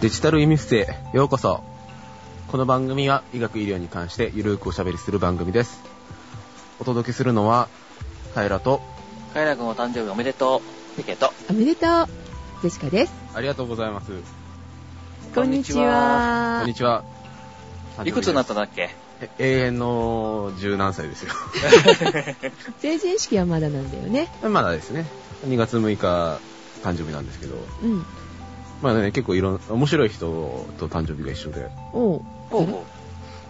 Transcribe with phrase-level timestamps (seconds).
[0.00, 1.62] デジタル医務室へようこそ。
[2.48, 5.82] この番組は医学医療に関してゆるーくおしゃべりする番組です。
[6.78, 7.68] お届けするのは、
[8.34, 8.80] カエラと、
[9.34, 10.62] カイラ君お誕生日おめでと
[10.94, 10.96] う。
[10.96, 11.32] ペケと。
[11.50, 12.06] おめでとう。
[12.62, 13.12] ジェシカです。
[13.34, 14.10] ありがとうございます。
[15.34, 16.60] こんにちは。
[16.60, 17.04] こんにちは。
[18.04, 18.90] いくつになったんだっけ？
[19.20, 21.32] え永遠の十何歳ですよ。
[22.80, 24.32] 成人式はまだなんだよね。
[24.42, 25.04] まだですね。
[25.46, 26.40] 2月6日
[26.82, 28.06] 誕生日なんですけど、うん。
[28.82, 32.22] まあね、結構いろん、面白い人と誕生日が一緒で、おう。
[32.50, 32.84] ほうほ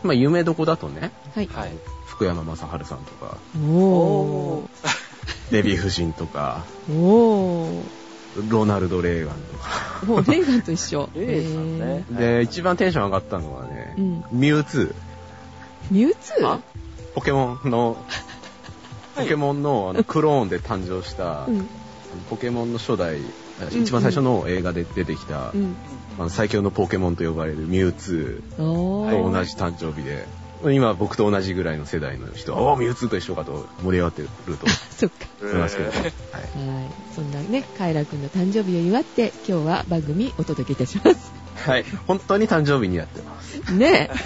[0.02, 1.46] まあ有名どこだとね、はい。
[1.46, 1.52] う。
[1.52, 1.72] はい。
[2.06, 4.68] 福山雅治さんとか、おー。
[5.50, 7.82] デヴィ夫人とか、おー。
[8.48, 10.06] ロナルド・レーガンとか。
[10.06, 11.08] もうレーガンと一緒。
[11.14, 15.94] レーガンねへで、一番テンション上がったのはね、うんミュウツー。
[15.94, 16.60] ミュウツー？
[17.14, 18.04] ポケモンの、
[19.16, 21.68] ポケモンのあのクローンで誕生した、うん。
[22.28, 23.24] ポケモンの初代、ん
[23.68, 25.76] 一番最初の映画で出てきた、うん。
[26.18, 29.10] あの最強のポケモンと呼ばれるミュウツおー。
[29.10, 30.26] ーと同じ誕生日で、
[30.74, 34.66] 今僕と同じぐらいの世代の人は、おーミュウツーと一緒かと盛り上がってると
[34.96, 35.26] そっか。
[35.40, 36.12] 思いますけど、はいはい。
[37.14, 41.32] そんなね、カエラくんの誕生日を祝って、今日は番組お届けいたします。
[41.56, 41.84] はい。
[42.06, 43.74] 本当に誕生日にやってます。
[43.74, 44.10] ね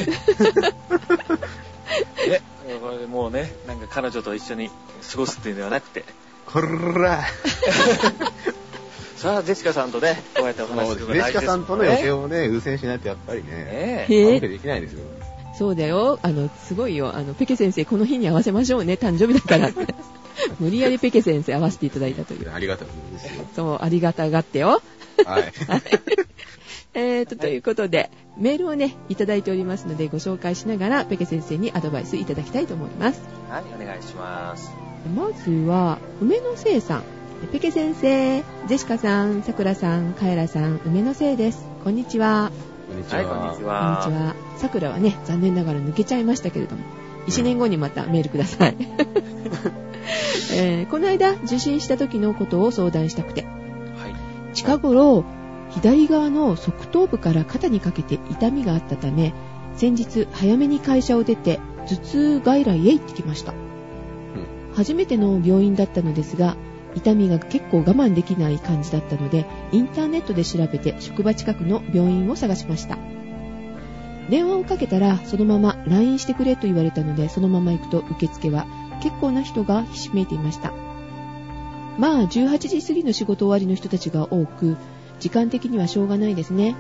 [2.27, 2.41] え、
[2.81, 6.05] これでもうね、なんか彼女と一緒に過ごすっていうのではなくて、
[6.47, 7.25] こら
[9.25, 14.07] さあ、ジェシカさんとね、こうやってお話しするのデが大事ですシカさんとの予定をね、優先しないとやっぱりね、ねえ。
[14.11, 15.01] へうまくできないですよ。
[15.59, 16.19] そうだよ。
[16.21, 17.17] あの、すごいよ。
[17.17, 18.99] あの、ペケ先生、この日に合わせましょうね。
[19.01, 19.71] 誕生日だから。
[20.61, 22.53] 無理やりペケ先生合わせていただいたという。
[22.53, 23.47] ありがたいですよ。
[23.57, 24.83] そう、ありがたがってよ。
[25.25, 25.53] はい。
[26.93, 33.23] えーと、ということで、メールをね、いただいておりますので、ご紹介しながら、ペケ先生にアドバイスいただきたいと思います。
[33.49, 34.71] はい、お願いします。
[35.17, 37.14] まずは、梅のせいさん。
[37.53, 41.67] ペケ先生、ジェシカさん、さくらさん、カエラさん、梅のせいです。
[41.83, 42.51] こんにちは。
[42.89, 44.05] こんにちはい、こんにちこんは。
[44.07, 44.35] にちは。
[44.59, 46.83] さくらはね、残念ながら抜けちゃいましたけれども、
[47.27, 48.77] 1年後にまたメールください。
[50.55, 53.55] えーこの間、受診した時のことを相談したくて、はい。
[54.55, 55.25] 近頃、
[55.71, 59.35] 左側の側頭部から肩にかけて痛みがあったため、
[59.77, 63.55] 先日早めに会社を出て頭痛外来へ行ってきました。
[64.75, 66.57] 初めての病院だったのですが、
[66.97, 72.99] 痛みが結構我慢できない感じだったので、インターネットで調べて職場近くの病院を探しました。
[74.31, 78.67] 電話をかけたら、そのまま LINE してくれと言われたので、そのまま行くと受付は
[79.03, 80.73] 結構な人がひしめいていました。
[81.99, 84.77] まあ、18時過ぎの仕事終わりの人たちが多く、
[85.21, 86.75] 時間的にはしょうがないですね。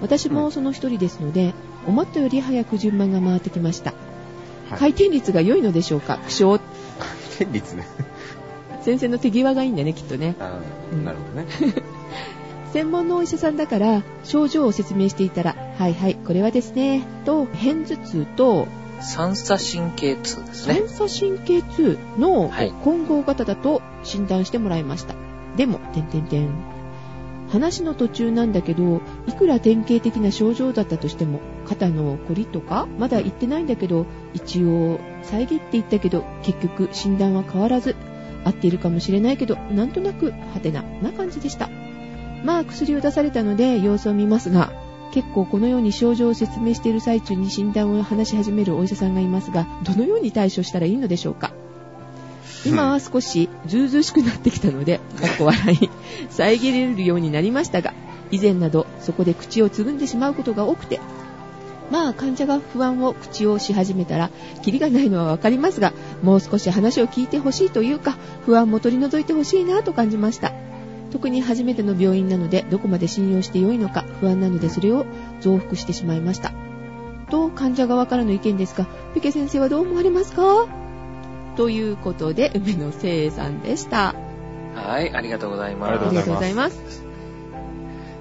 [0.00, 1.54] 私もその一人ですので、
[1.86, 3.92] 思ったより早く順番が回ってきました。
[4.70, 4.78] はい。
[4.78, 6.18] 回転率が良いのでしょうか？
[6.28, 6.60] 苦笑。
[7.38, 7.86] 天率ね。
[8.82, 10.34] 先生の手際がいいんだね、きっとね。
[11.04, 11.46] なるほどね。
[12.72, 18.68] 専門のお医者さんだから、症状を説明していたら、はいはい、これはですね、と、片頭痛と、
[19.00, 20.82] 三叉神経痛ですね。
[20.86, 25.14] 三叉神経痛のはい混合型だと診断してもらいました。
[25.56, 26.48] でも、点々点。
[27.48, 37.96] 話の途中なんだけど、いくら典型的な症状だったとしても、肩のこりとか、まだ言ってないんだけど、一応、遮って言ったけど、結局診断は変わらず、
[38.44, 41.68] 合っているかもしれないけど、なんとなく、はてな、な感じでした。
[42.44, 44.72] まあ、薬を出されたので、様子を見ますが、
[45.12, 51.52] 結構このように症状を説明している最中に診断を話し始めるお医者さんがいますが、どのように対処したらいいのでしょうか
[52.66, 55.90] 今は少しずうずうしくなってきたので、かっこ笑い、
[56.28, 57.94] 遮れるようになりましたが、
[58.30, 61.00] 以前などそこで口をつぐんでしまうことが多くて、
[61.90, 64.30] まあ患者が不安を口をし始めたら、
[64.62, 70.52] キリがないのはわかりますが、もう少し話を聞いてほしいというか、不安も取り除いてほしいなと感じました。
[71.10, 75.06] 特に初めての病院なので、どこまで信用してよいのか不安なのでそれを
[75.40, 76.52] 増幅してしまいました。
[77.30, 80.66] と、患者側からの意見ですが、ペケ先生はどう思われますか？
[81.56, 84.14] ということで、梅野聖さんでした。
[84.74, 85.90] はい、ありがとうございます。
[85.90, 87.02] ありがとうございます。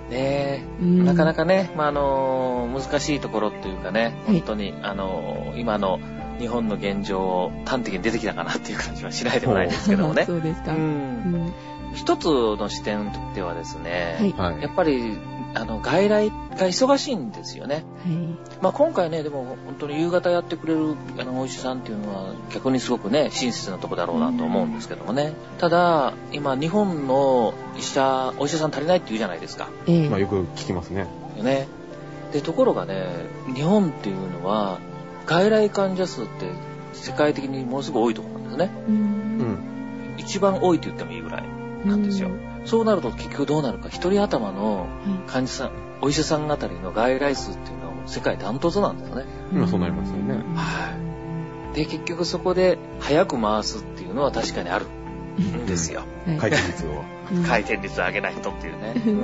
[0.10, 6.00] ねえ、うんなかなかね、まあ、あの難しいところっていうかね、はい本当に、あの今の
[6.40, 10.24] 日本の現状を端的に出てきたかなっていう感じはしないでもないですけどもね。
[10.28, 10.74] そうですか。
[10.74, 10.84] ううん
[11.48, 11.54] ん
[11.94, 14.54] 一つの視点ではですね、はい。
[14.54, 15.18] はいやっぱり、
[15.56, 16.36] あの、外来が
[16.68, 17.76] 忙しいんですよね。
[17.76, 17.84] はい。
[18.62, 25.34] まあ、今回ね、でも本当に夕方やってくれるあのお医者さんっていうのは逆にすごくね、親切なとこだろうなと思うんですけどもね。
[25.60, 29.70] ただ、今日本の医者、お医者さん足りないって言うじゃないですか。
[29.88, 31.08] ええまあよく聞きますね。
[31.38, 31.68] よね。
[32.34, 33.08] で、ところがね、
[33.56, 34.80] 日本っていうのは、
[35.28, 36.50] 外来患者数って
[36.94, 38.72] 世界的にものすごい多いところなんですね。
[38.88, 38.92] う。
[38.92, 38.98] うん
[39.42, 40.16] ん。
[40.18, 41.44] 一番多いと言ってもいいぐらい
[41.86, 42.30] なんですよ。
[42.66, 44.88] そうなると結局どうなるか、一人頭のは
[45.28, 45.72] 患者さん、
[46.02, 49.26] お医者さんあたりの外来数っていうのは世界ダントツなんですよね。
[49.52, 50.98] 今そうなりますよねは
[51.74, 51.76] い。
[51.76, 56.02] で、結局そこで早く回すっていうのは確かにあるんですよ。
[56.26, 57.04] はい回転率を。
[57.32, 58.94] う ん回転率上げないとっていうね。
[58.96, 59.22] う うんん。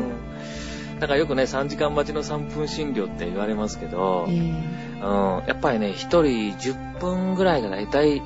[1.03, 6.21] だからよくね、3時間待ちの3分診療って言われますけど、えうん、ーやっぱりね、1人
[6.57, 8.21] 10分ぐらいが大体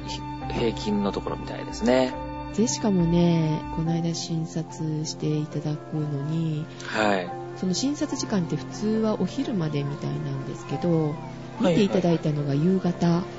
[0.52, 2.14] 平均のところみたいですね。
[2.56, 7.28] で、しかもね、この間診察していただくのに、はい。
[7.56, 11.14] その診察時間って普通はお昼までみたいなんですけど、はい
[11.60, 13.37] 見ていただいたのが夕方、はいはい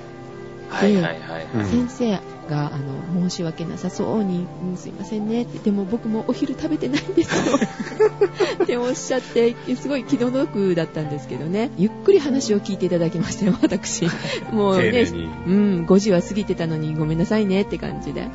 [0.70, 7.56] 先生が、あの、申し訳なさそうに、うんすいませんねって、でも僕もお昼食べてないんですよ。
[8.62, 14.06] っておっしゃって、すごい気の毒だったんですけどね、ゆっくり話を聞いていただきましたよ、私。
[14.52, 15.06] もうね。
[15.46, 18.22] うん、5時は過ぎてたのにごめんなさいねって感じで。
[18.22, 18.30] はい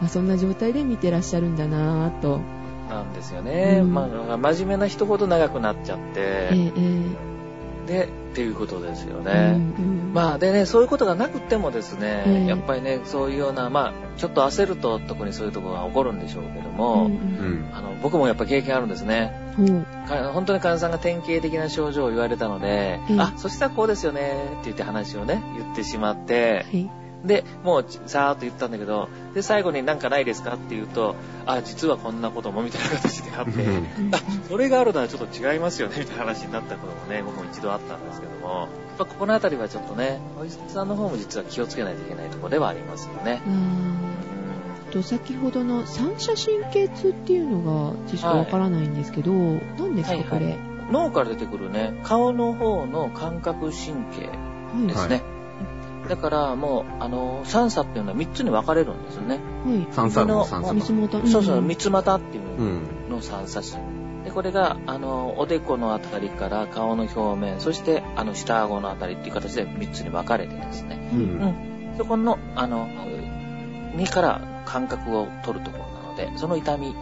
[0.00, 2.40] まあ、そんな状態で見てらっしゃるんだなぁと。
[2.88, 3.80] なんですよね。
[3.82, 7.29] うんまあ、真面目な人ほど長くなっちゃって、えええ
[7.90, 9.32] で、っていうことですよえね。
[9.78, 17.70] うんうんまあでね、そういうことがなくてもですね、ええやっぱりね、そういうような、まあ、ちょっと焦ると特にそういうところが起こるんでしょうけどうも、んうん。
[17.72, 19.32] あの僕もやっぱ経験あるんですね。
[19.58, 19.86] うん
[20.32, 26.90] 本当に患者さんが典型的な症状を言われたので、ええあ、そしたらこうですよね、って言って話をね、言ってしまって、はい。
[27.24, 33.52] で、もうさーっと言ったんだけど、で、最後になんかないですかって言うと、あ、実はこんなこともみたいな形であって、
[34.12, 34.18] あ、
[34.48, 38.68] それがあるのはちょっと違いますよね、みたいな話になったこともね、僕も一度あったんですけども、やっ
[38.98, 43.40] ぱここのあたりはちょっとね、お医者さんの方も実は気をつけないといけないところではありますよね。
[44.90, 50.58] と先ほどの三者神経痛っていうのがちょっとわからないんですけど、何ですか、はいはいこれ？
[50.90, 54.86] 脳から出てくるね、顔の方の感覚神経はい。
[54.88, 55.22] ですね。
[56.10, 59.36] だからもう、あの、三叉っていうのは3つに分かれるんですよね。
[59.64, 59.86] はい。
[59.92, 60.94] 三叉の三三つ叉。
[60.94, 61.26] 股。
[61.28, 62.82] そうそう、ん三つ股っていううん。
[63.08, 64.24] の三叉神。
[64.24, 71.10] で、これが、あの、おでこのあたりから顔の表面、そして、あの、下顎のあたりっていう形で3つに分かれてですね。
[71.14, 71.16] う。
[71.16, 71.94] うんん。
[71.96, 72.88] そこの、あの、
[73.94, 76.92] 身から感覚を取るところなので、その痛み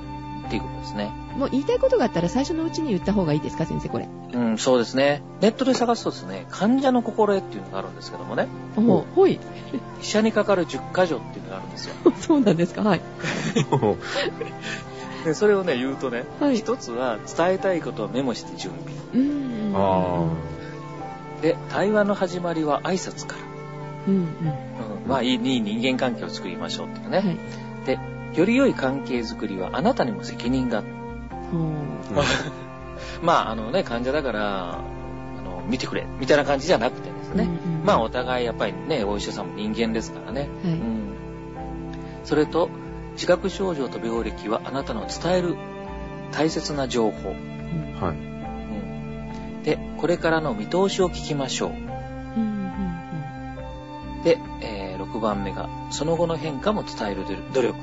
[0.48, 1.10] っていうことですね。
[1.36, 4.08] もう言いたいことがあったら最初のうちに言った方がいいですか、先生、これ。
[4.32, 5.22] うん、そうですね。
[5.40, 9.38] ネットで探すとですね、患者の心得っていうのがあるんですけどもね、おほい。
[10.00, 11.94] 医者にかかる10箇条っていうのがあるんですよ。
[12.18, 13.00] そうなんですか、はい。
[15.24, 16.56] で、それをね、言うとね、はい。
[16.56, 18.72] 一つは伝えたいことをメモして準
[19.12, 19.24] 備。
[19.24, 19.72] うん。
[19.76, 20.26] あ
[21.42, 23.42] で、対話の始まりは挨拶から。
[24.08, 24.22] うんうん。
[24.22, 24.28] うん、
[25.06, 27.18] まあ、いいいい人間関係を作りましょうっていうね。
[27.18, 27.67] はい。
[28.32, 30.86] で、より良い関係づくりはあなたにも責任がある。
[31.52, 31.62] ほう
[33.22, 37.44] まあ、あのね、患者だから、あの、見てくれ、みたいな感じじゃなくてですね。
[37.44, 40.40] うんうんまあ、お互いやっぱりね、お医者さんも人間ですからね。
[40.40, 40.48] はい。
[40.72, 41.12] うん。
[42.24, 42.68] それと、
[43.14, 45.56] 自覚症状と病歴はあなたの伝える
[46.30, 47.30] 大切な情報。
[47.30, 48.16] うんはい。
[48.16, 49.62] うん。
[49.62, 51.72] で、これからの見通しを聞きましょう。
[54.24, 57.78] で、えー6番目が、その後の変化も伝える努力。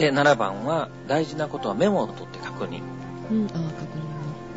[0.00, 2.78] で、7番は、大事なことはメモを取って確認。
[2.78, 3.30] あ。
[3.30, 3.84] うん、ああ、確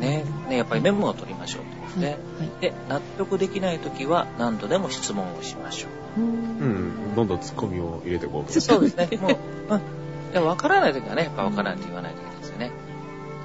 [0.00, 0.24] ね。
[0.48, 2.00] ね、やっぱりメモを取りましょうということはい。
[2.00, 2.60] で、はい。
[2.60, 6.20] で、納得できないときは何度でも質問をしましょう。
[6.20, 6.24] う。
[6.24, 7.14] うんん。
[7.14, 8.50] どんどん突っ込みを入れていこう。
[8.50, 9.08] そうですね。
[9.20, 9.36] もう、
[9.68, 10.32] うん。
[10.32, 12.70] でわからないときはね、やっぱわからないと言わないといけないですよね。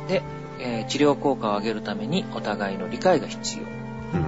[0.07, 0.23] で、
[0.59, 3.63] えー治療効果を上げるためにお互いの理解が必要。
[4.13, 4.25] うん。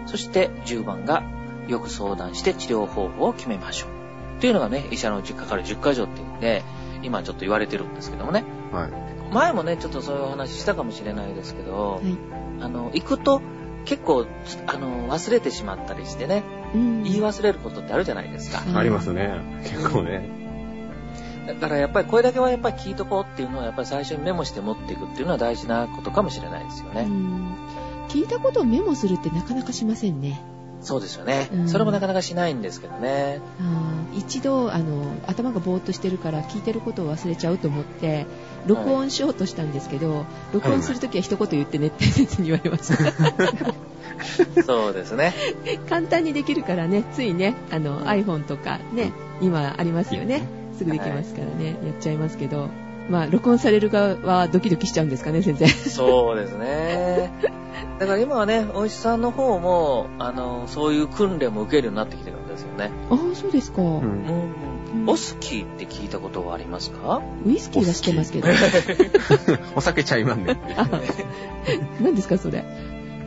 [0.00, 0.08] うん。
[0.08, 1.22] そして10番が、
[1.68, 4.07] よく相談して治療方法を決めましょう。
[4.38, 6.62] っていうのがね、医者のうちかかる10箇条っていうんで、
[7.02, 8.44] 今ちょっと言われてるんですけどもね。
[8.72, 9.34] はい。
[9.34, 12.16] 前もね、ちょっとそういうお話したかもしれないですけど、はい。
[12.60, 13.42] あの、行くと
[13.84, 14.26] 結構、
[14.66, 17.02] あの、忘れてしまったりしてね、うん。
[17.02, 18.62] 言い忘れることってあるじゃないですか。
[18.66, 19.60] うんありますね。
[19.64, 20.38] 結構ね。
[21.48, 27.04] だからやっぱりこれだけはやっぱり聞いとこうっていうのはやっぱり最初にメモして持っていくっていうのは大事なことかもしれないですようね。
[27.04, 27.56] ん
[28.08, 30.40] 聞いたことをメモするってなかなかしませんね。
[30.80, 31.56] そうですよねう。
[31.62, 33.40] んそれもなかなかしないんですけどね。
[33.60, 38.26] あー一度あの頭がぼーっとしてるから聞いてることを忘れちゃうと思って
[38.66, 44.62] 録音しようとしたんですけど、録音するときは一言言ってねって先生に言われました。
[44.62, 45.34] そうですね。
[45.88, 50.42] 簡単にできるからね、ついね、あの iPhone とかね、今ありますよね。
[50.76, 52.68] すぐできますからね、やっちゃいますけど、
[53.08, 55.66] まあ、録音される側はドキドキしちゃうんですかね、先生。
[55.68, 57.32] そうですね。
[57.98, 62.90] だから今はね、お医者さんの方も、あの、そういう訓練も受けるようになってきてるんですよね。
[63.10, 63.82] ああ、そうですか。
[63.82, 63.84] う。
[63.84, 64.02] うんん。
[64.02, 64.08] うん
[65.06, 67.20] オスキーって聞いたことはありますか？
[67.46, 68.48] ウイスキーは知ってますけど。
[69.76, 70.58] お酒ちゃいまんね。
[70.76, 70.86] あ
[72.00, 72.64] 何ですか、それ？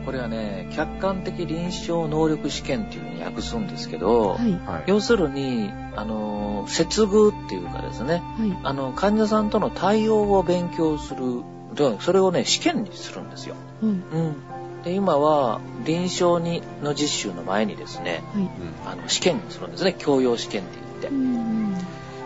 [0.04, 4.52] これはね、客観的臨床能力試験っていうふうに訳すんですけど、はい。
[4.66, 4.84] はい。
[4.86, 8.58] 要するに、あの、接遇っていうかですね、はい。
[8.62, 11.42] あの、患者さんとの対応を勉強する。
[11.74, 13.54] でそれをね、試験にするんですよ。
[13.80, 13.92] はい。
[13.92, 14.82] うん。
[14.82, 18.42] で、今は、臨床にの実習の前にですね、はい。
[18.42, 18.50] うん
[18.84, 19.94] あの、試験をするんですね。
[19.96, 21.12] 教養試験って言ってう。
[21.12, 21.74] ん。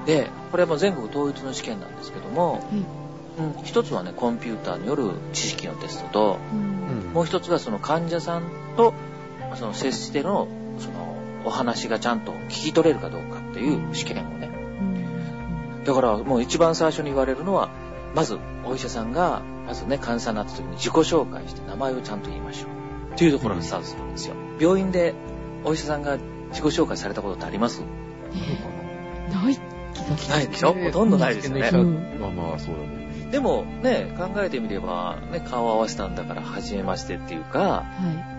[0.07, 2.63] で、これはもう全国統一の試験なんですけども、はい。
[3.39, 6.76] うん、一つはね、コンピューターによる知識のテストと、うん
[7.17, 8.43] もう一つがその患者さん
[8.77, 8.93] と、
[9.55, 14.51] その接しての、その、お話がちゃんと聞き取れるかどうかっていう試験をね。
[14.81, 17.71] うんだからもう一番最初に言われるのは、
[18.15, 23.15] まずお医者さんが、まずね、患者さんになった時に自己紹介して名前をちゃんと言いましょう。
[23.15, 24.35] っていうところがスタートするんですよ。
[24.61, 25.15] 病院で
[25.65, 26.19] お医者さんが
[26.51, 27.83] 自己紹介されたことってあります？
[28.35, 29.59] えない
[29.95, 30.75] 気がしないでしょ？
[30.75, 31.71] ほとんどないですよね。
[31.73, 32.96] うんまあまあ、そうだね。
[33.37, 37.85] でもね、考えてみれば、ね、顔を合わせたんだから、初めましてっていうか、は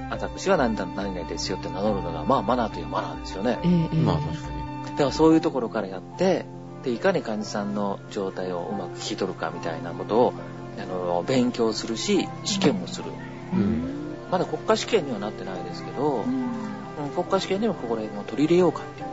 [0.09, 3.67] 私は何だ、何々ですよって名乗るのが、まあマナーというマナーですよねい。。
[3.67, 4.85] ええええまあ確かに。
[4.85, 6.47] だからそういうところからやって、
[6.83, 10.33] で、いかに患者さんの状態をうまく聞き取るかみたいなことを、
[10.79, 13.11] あの、勉強するし、試験もする。
[13.53, 13.93] うん
[14.31, 19.03] まだ国家試験にはなってないですけど、うんうん国家試験でもここら辺を取り入れようかって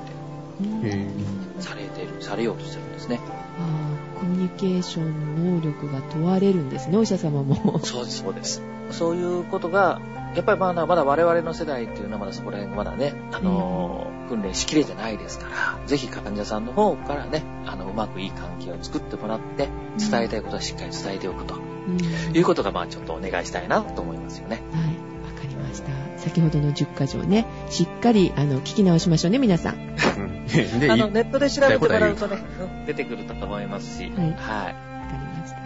[0.62, 1.84] 言って、うんされ
[2.24, 3.20] されようとしてるんですね。
[3.58, 7.80] あーコミュニケーション能力が問われるんですね、お医者様も。
[7.84, 8.62] そうです、そうです。
[8.90, 10.00] そういうことが、
[10.34, 24.62] やっぱりまだまだ我々の世代っていうのはまだそこら辺がまだね、あのー訓練しきれてないですから、ぜひ患者さんの方からね、あの、うまくいい関係を作ってもらって、伝えたいことはしっかり伝えておくとうんいうことが、まあちょっとお願いしたいなと思いますよね。
[24.72, 25.90] はい、わかりました。
[26.18, 29.94] 先ほどの10箇条ね、しっかり、あの、聞き直しましょうね、皆さん。
[30.54, 32.38] ネットで調べてもらうとね、
[32.78, 34.26] うん出てくると思いますし、はいはい。
[34.26, 34.74] わか
[35.12, 35.58] りました。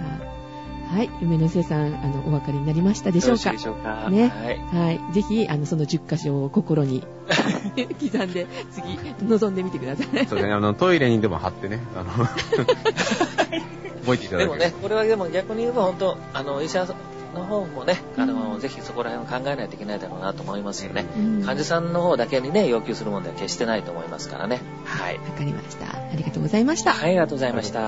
[0.88, 3.52] はい、夢のせいさん、あの、お分かりになりましたでしょうか？
[3.52, 4.08] でしょうか？
[4.08, 4.58] ねはい。
[4.86, 5.00] はい。
[5.12, 7.04] ぜひ、あの、その10箇所を心に
[8.00, 10.06] 刻んで、次、臨んでみてください。
[10.06, 12.24] そうですね、あの、トイレにでも貼ってね、あの、
[14.08, 16.86] 覚えていただけるでもね、これはでも逆に言えば本当、あの、医者
[17.38, 21.06] の方もね、あの、ぜひそこら辺を考えないといけないだろうなと思いますよね。
[21.16, 24.60] うん患者さんの方だけにね、要求するものでは決してないと思いますからね。
[24.84, 25.18] はい。
[25.18, 25.86] わかりました。
[25.86, 26.92] ありがとうございました。
[26.92, 27.80] はい、ありがとうございました。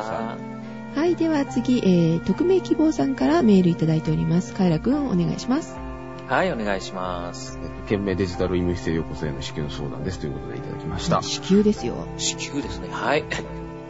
[0.95, 4.55] はい、では次、えー、匿名希望さんからメールいただいております。
[4.55, 5.77] カイラくん、お願いします。
[6.27, 7.59] はい、お願いします。
[7.89, 11.23] 県名デジタル医務室へようこそへの支給の相談ですということでいただきました。
[11.23, 12.07] 子宮ですよ。
[12.17, 12.89] 子宮ですね。
[12.91, 13.25] はい。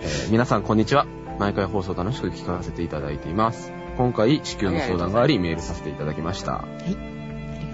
[0.00, 1.07] えー皆さんこんにちは。
[1.38, 3.80] 毎回放送楽しく聞かせていただいています。
[4.00, 6.52] 今回、子宮の相談がありメールさせていただきました。
[6.52, 6.97] はい。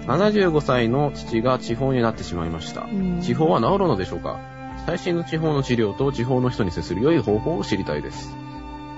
[0.07, 2.81] 75歳の父が地方になってしまいました。
[2.81, 4.41] うん地方は治るのでしょうか？
[4.85, 8.35] 最新の地方の治療と地方の人に接する良い方法を知りたいです。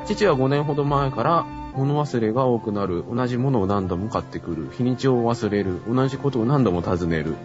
[0.06, 1.44] 父は5年ほど前から
[1.76, 7.36] 物忘れが多くなる、同じものを何度も買ってくる、日にちを忘れる、同じことを何度も尋ねる、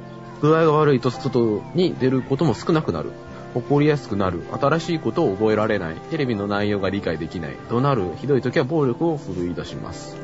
[0.41, 3.13] 具合が悪いと外に出ることも少なくなる、
[3.55, 10.17] 怒りやすくなる、新しいことを覚えられない、テレビの内容が理解できない、怒鳴る、ひどい時は暴力を振るい出します。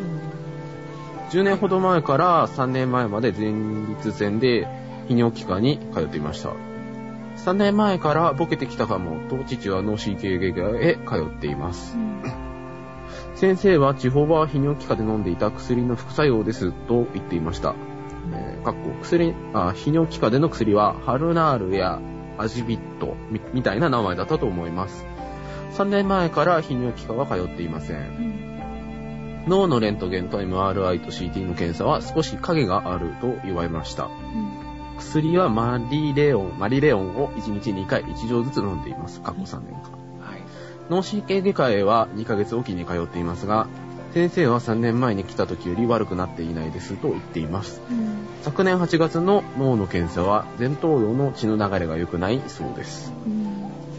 [1.30, 3.52] 10年ほど前から3年前まで前
[3.88, 4.66] 立腺で
[5.08, 6.50] 泌尿器科に通っていました。
[7.36, 11.96] 3年前からボケてきたかもと父は脳神経外科へ通っています。
[13.36, 17.74] 先生は地方は泌尿器科で飲んでいた薬の副作用ですと言っていました。
[18.32, 21.98] えーかっこ薬あ、泌尿器科での薬はハルナールや
[22.40, 25.04] アジビットみみたいな名前だったと思います。
[25.76, 29.44] 3年前から泌尿器科は通っていません。
[29.46, 34.08] 脳のレントゲンと MRI と CT の検査は少し影があると言われました。
[34.98, 39.20] 薬はマリレオン、マリレオンを1日2回1錠ずつ飲んでいます。
[39.22, 39.90] 過去3年間。
[40.20, 40.42] はい。
[40.90, 43.66] 脳神経外科へは2ヶ月おきに通っていますが、
[44.12, 47.80] 先生は3年前に来た時より悪くなっていないですと言っています。
[48.42, 53.12] 昨年8月の脳の検査は前頭葉の血の流れが良くないそうです。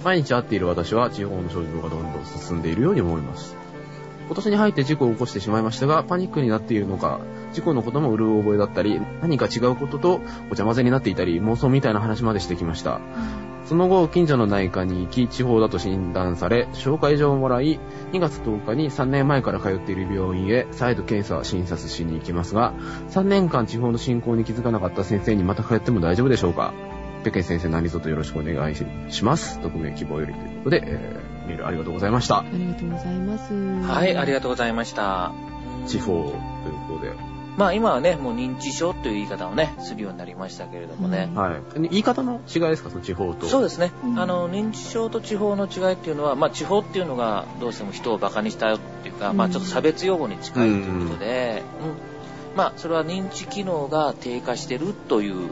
[0.04, 3.56] 毎日会っている私は地方の症状がどんどん進んでいるように思います。
[4.32, 7.20] 今年に入って事故を起こしてしまいましたが、パニックになっているのか、
[7.52, 13.02] 事故のこともうる覚えだったり、何か違うこととごちゃ混ぜになっていたり、妄想みたいな話までしてきました。
[13.66, 17.78] その後、近所の内科に行き、地方だと診断され、紹介状をもらい、
[18.14, 22.72] 2月10日に3年前から通っている病院へ再度検査、診察しに行きますが、
[23.10, 26.74] 3年間地方の進行に気づかなかった先生にまた通っても大丈夫でしょうか
[27.26, 28.76] ペケン先生何卒よろしくお願い
[29.10, 29.60] します。
[29.60, 31.21] 匿名希望よりということで、えー、
[31.52, 32.46] メールありがとうございましたあ。
[32.52, 33.54] りがとうございます。
[33.54, 35.32] はい、ありががとうございました。
[35.88, 36.34] 地方という
[36.88, 37.14] ことで。
[37.58, 41.30] まあ今はね、もう認知症という言い方をね、するようになりましたけれどもね。
[41.36, 41.82] はい。
[41.90, 42.90] 言い方の違いですか？
[42.90, 43.46] その地方と。
[43.48, 55.50] そうですね、うんあの認知症と地方の違いっていうのは、まあ、地方っていうのがどうしても人をバカにしたよっていうか、うんまあ、ちょっと差別用語に近いということで、うんまあ、それは認知機能が低下してるという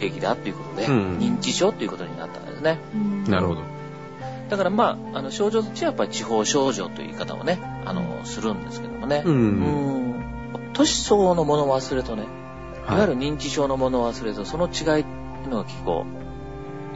[0.00, 2.78] 病気だということで、うん認知症ということになったんですね。
[2.94, 3.62] うんなるほど。
[4.48, 9.22] だからまあ、あの、症状としてはやっぱり地方症状という言い方をね、あの、するんですけどもね。
[9.24, 9.36] うんう
[9.94, 9.98] ん
[10.74, 12.24] 年相のものを忘れとね、
[12.88, 15.10] いわゆる認知症のものを忘れと、その違いって
[15.44, 16.06] いうのが結構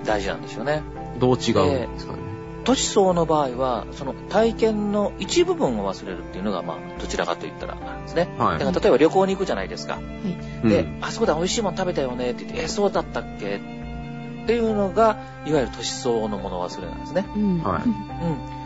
[0.04, 0.82] 大事なんですよね。
[1.18, 2.18] どう違うんですかね。
[2.64, 8.34] 年相の場合は、その体験の一部分を忘れるっていうのが、まあ、どちらかと言ったらなんですね。
[8.38, 9.94] はいだから例えば旅行に行くじゃないですか。
[9.94, 10.68] はい。
[10.68, 13.60] で、うんあそこで美味しいもの食べたよねって言って、え、そうだったっけ
[14.42, 17.26] っていうのが、いわゆる年相のもの忘れなんですね。
[17.34, 17.62] うん。
[17.62, 17.92] はいうん。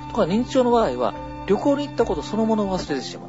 [0.09, 1.15] ところが認知症の場合は、
[1.47, 3.29] 旅行に行ったことそのものを忘れてしまう。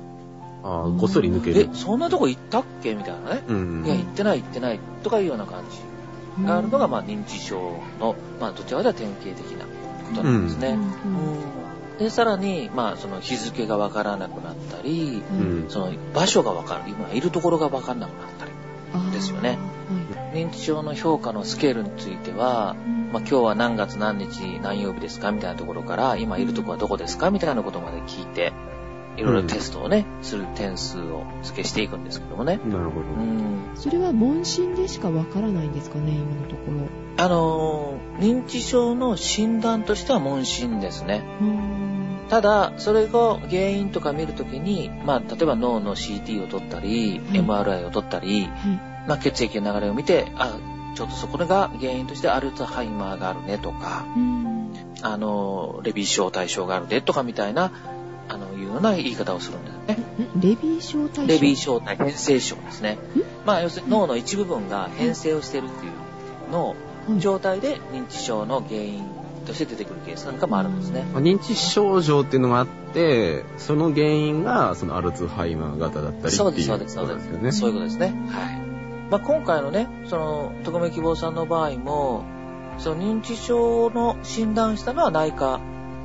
[0.64, 1.70] ああ、こっそり抜けえる、。
[1.74, 3.44] そんなとこ行ったっけみたいなね。
[3.48, 5.64] うんいや、行ってない行ってないとかいうような感
[6.38, 7.60] じがあるのが、まあ、認知症
[8.00, 9.72] の、まあ、どちらかというと典型的なこ
[10.16, 10.70] となんですね。
[10.70, 11.58] うんうん
[11.98, 18.52] で、さらに、まあ、その日付がわからなくなったり、うんその場所がわかる、今いるところがわかんなくなったり。
[19.12, 19.58] ですよね。
[20.46, 22.90] は認知症の評価のスケールについては、い。
[22.90, 28.54] うんまあ、今日は何月何日何曜日ですかみたいなところから、今いるところはどこですかみたいなことまで聞いて、
[29.18, 32.60] いろいろテストをね、する点数を付けしていくんですけどもね。
[32.66, 33.08] なるほど。
[33.08, 33.72] うん。
[33.76, 36.88] それは問診でしかわからないんですかね、今のところ。
[37.18, 41.24] あのー認知症の診断としては問診ですね。
[41.40, 41.97] うーん
[42.30, 49.08] ただ、それが原因とか見るときに、まあ、例えば脳の CT を取ったり、はい MRI を取ったり、はい。
[49.08, 50.58] まあ、血液の流れを見て、あ、
[50.96, 57.72] ちょっとそこが原因としてアルツハイマーがあるねとか、うんあの、レビー小対象があるねとかみたいな、
[58.28, 60.06] あの、いうような言い方をするんですね。
[60.38, 61.34] んレビー小対象？
[61.34, 62.98] レビー小対変性症ですね。
[63.46, 69.06] まあ、要するに脳の一部分が変性をしてるっていうのはい状態で認知症の原因
[69.48, 71.04] として出てくるケースなんかもあるんですね。
[71.14, 77.60] まあ認知症状っていうのがあって、その原因がそのアルツハイマー型だったりっていうそうです、そうです、そうです。
[77.60, 78.14] そういうことですね。
[78.30, 78.68] はい。
[79.10, 82.26] まあ、今回のね、その、特命希望さんの場合も、
[82.78, 85.62] その認知症の診断したのは内科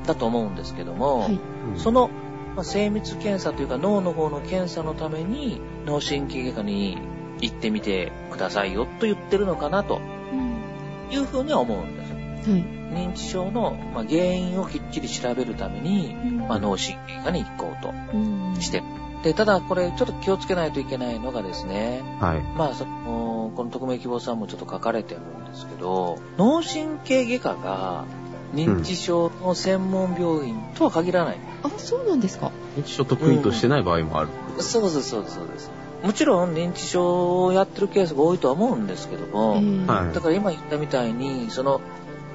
[0.07, 1.33] だと思うんですけども、はい。
[1.33, 2.11] うんその、
[2.55, 6.99] まあ、精密検査というか脳の方の検査のために脳神経外科に
[7.41, 10.01] 行ってみてくださいよと言ってるのかなと
[10.33, 12.02] うんいうふうには思うんです。
[12.43, 12.83] はい。
[12.93, 18.85] 認知症の、まあ、原因をきっちり調べるために、まあ、脳神経科に行こうとうんしてる。
[19.23, 22.43] で、ただこれちょっと気をつけないといけないのがですね、はい。
[22.57, 28.05] まあ、その、この匿名希望さんもちょっと書かれてるんですけど、脳神経外科が
[28.53, 31.39] 認知症の専門病院とは限らない。
[31.63, 32.51] あ、そうなんですか。
[32.77, 34.31] 認知症得意としてない場合もある。
[34.59, 35.71] そうです、そうです、そうです。
[36.03, 41.81] もちろん認知症をやってるケースが多いとは思うんですけども、だから今言ったみたいに、その、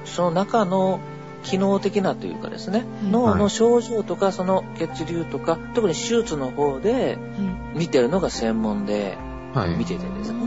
[0.08, 1.00] その中の
[1.44, 9.16] 機能的なというかですね、うん脳の症状とかその血流とか、特に手術の方では見てるのが専門で、
[9.54, 9.76] はい。
[9.76, 10.38] 見ててですね。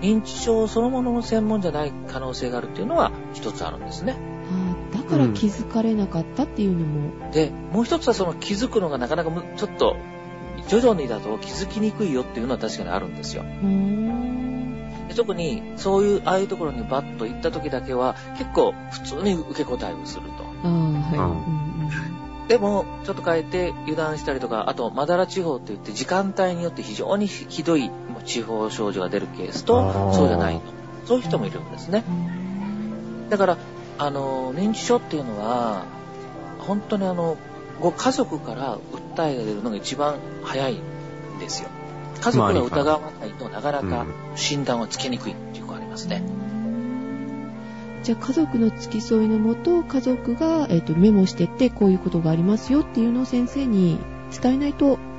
[0.00, 4.16] 認知症そのものの専門じゃない可能性があるっていうのは一つあるんですね。
[4.92, 7.30] だから気づかれなかったっていうのも。
[7.32, 9.96] で、もう一つはその気づくのがなかなかむちょっと、
[10.68, 13.44] 徐々にだと気づきにくいよっていうのは確かにあるんですよ。
[15.10, 20.44] で特にそういう、ああいうところにバッと行った時だけは結構普通に受け答えをすると。
[22.46, 30.62] でも、ちょっと変えて油断したりとか、あと、まだら地方って言って時間帯によって非常にひどいもう地方症状が出るケースあとー、そうじゃないと。
[31.06, 32.04] そういう人もいるんですね。
[32.08, 32.10] う
[32.46, 33.58] んだから、
[33.98, 35.84] あの、認知症っていうのは、
[36.58, 37.36] 本当にあの、
[37.80, 41.68] ご家族から訴えが出るのが一番早いんですよ。
[42.20, 44.06] 家族が疑わないとなかなか
[44.36, 46.22] 診断はつけにくいっていうのがありますね。
[48.02, 53.98] じゃあ家族の付き添いのもと家族が、えー、とメモしてってこういうことがありますよっていうのを先生に
[54.40, 55.12] 伝えないとわからな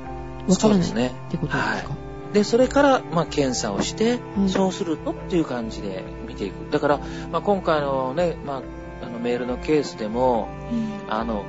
[0.46, 1.12] いっそうですね。
[1.30, 1.96] てことですか？
[2.32, 6.70] で、それから、まあ、検査をして、うんそうするとっていう感じで見ていく。
[6.70, 6.98] だから、
[7.30, 8.62] まあ、今回のね、ま
[9.02, 11.44] あ、あのメールのケースでも、うんあの、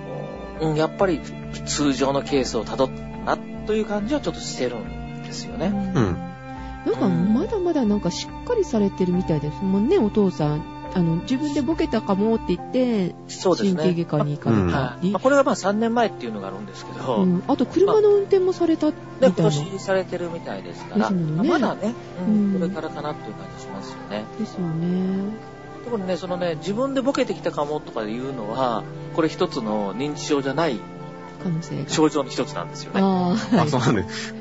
[0.62, 1.22] うん、やっぱり
[1.66, 3.02] 通常のケースをたどった
[3.36, 4.93] なという感じはちょっとしてるん
[5.34, 5.68] ですよね。
[5.68, 6.18] うん。
[6.86, 10.62] なんかまだまだなんかしっかりされてるみたいですもんね、お父さん。
[10.96, 13.82] あの、自分でボケたかもって言って、そうですね。
[13.82, 15.24] 神経外科に行かれうんたりはいまあ、。
[15.24, 19.52] これがまあ3年前っていうのがあるんですけど、うんあと車の運転もされたみたで、いな。
[19.52, 21.96] 今年されてるみたいですから、ですもんねまだね、
[22.28, 24.26] うんうんこれからかなっていう感じしますよね。
[24.40, 25.34] ですよね。
[25.86, 28.84] 特にね、そのね、自分でボケてきたかもとかいうのは、
[29.16, 30.80] これ一つの認知症じゃない
[31.42, 31.90] 可能性が。
[31.90, 33.02] 症状の一つなんですよね。
[33.02, 34.36] ああ、はあ、いそうなんです。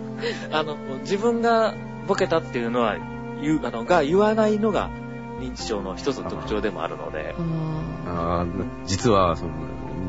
[0.52, 1.74] あの、自分が
[2.06, 2.96] ボケたっていうのは、
[3.40, 4.90] 言う、あの、が言わないのが
[5.40, 7.34] 認知症の一つの特徴でもあるので、
[8.06, 9.52] ああー実は、その、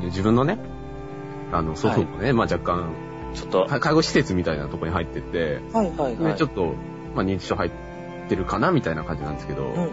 [0.04, 0.58] 自分のね、
[1.52, 2.94] あの、祖父もね、まあ若干、
[3.34, 3.66] ちょっと。
[3.66, 6.34] か介護施設みたいなところに入ってて、はいはいはい。
[6.34, 6.74] で、ちょっと、
[7.16, 7.72] まあ、認知症入っ
[8.30, 9.90] てるかなみたいな感じなんですけど、うんうんうん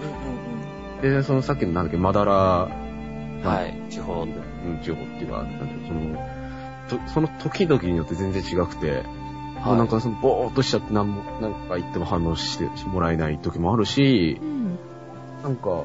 [1.01, 3.43] で、そのさっきのなんだっけ、まだら、うん。
[3.43, 3.75] はい。
[3.89, 4.23] 地方。
[4.23, 5.47] うん、地方っていうか、
[5.89, 6.41] その、
[6.89, 9.03] とその時々によって全然違くて、
[9.65, 14.79] もうなんかその、ぼーっとしちゃってなんも、なんか言っても反応してもらえない時もあるしう、ん。
[15.43, 15.83] なんか、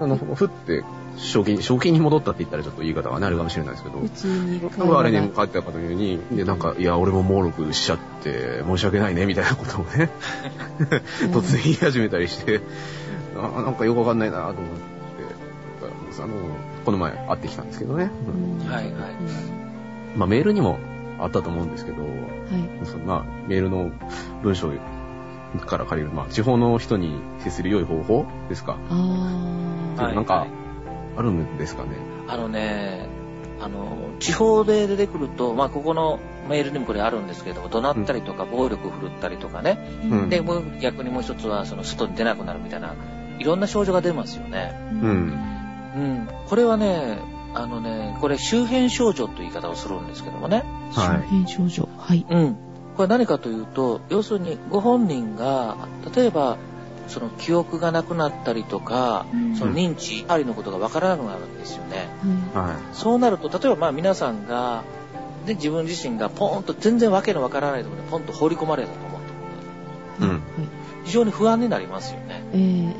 [0.00, 0.84] あの、ふって、
[1.16, 10.10] 正気、正気に戻ったって言ったらちょっと言い方がね、あるかもしれないですけど、普通に僕はあれに帰ってたかのように、で、なんか、いや、俺も猛録しちゃって、申し訳ないね、みたいなことをね、
[11.32, 12.60] 突然言い始めたりして、
[13.36, 14.62] あなんかよくわかんないなと思って、
[16.22, 16.32] あの、
[16.84, 18.10] この前会ってきたんですけどね。
[18.62, 18.70] うん。
[18.70, 18.92] はいはい。
[20.16, 20.78] まあメールにも
[21.18, 22.12] あったと思うんですけど、はい。
[22.86, 23.90] そのまあメールの
[24.42, 24.72] 文章
[25.66, 28.78] から借りる、まあ地方の人に接する良い方法ですか？
[28.90, 30.02] あー。
[30.02, 30.46] はいなんか
[31.16, 31.90] あるんですかね？
[32.28, 33.08] あのね、
[33.60, 39.78] あの、地方で出てくると、まあ、ここのメールにもこれあるんですけども、怒鳴ったりとか、暴力振るったりとかね。
[40.04, 42.94] うんで、もう逆にもう一つは、その、外に出なくなるみたいな、
[43.38, 44.78] いろんな症状が出ますよね。
[44.92, 45.12] ううん。
[45.96, 46.28] うん。
[46.46, 47.18] これはね、
[47.54, 50.64] あのね、これ周辺症状という言い方をするんですけどもね。
[50.92, 51.22] 周はい。
[51.22, 51.88] 辺症状。
[51.98, 52.26] はい。
[52.28, 52.56] うん。
[52.96, 55.76] これ何かというと、要するにご本人が、
[56.14, 56.56] 例えば、
[57.06, 59.26] その記憶がなくなったりとか、
[59.58, 62.08] その認知ありのことがわからなくなるわけですよね。
[62.54, 64.82] ははそうなると、例えばまあ皆さんが、
[65.46, 69.17] で、自分自身がポーンと全然わけのわからないところでポンと放り込まれたと思。
[70.20, 70.40] うんはい。
[71.04, 72.44] 非常に不安になりますよね。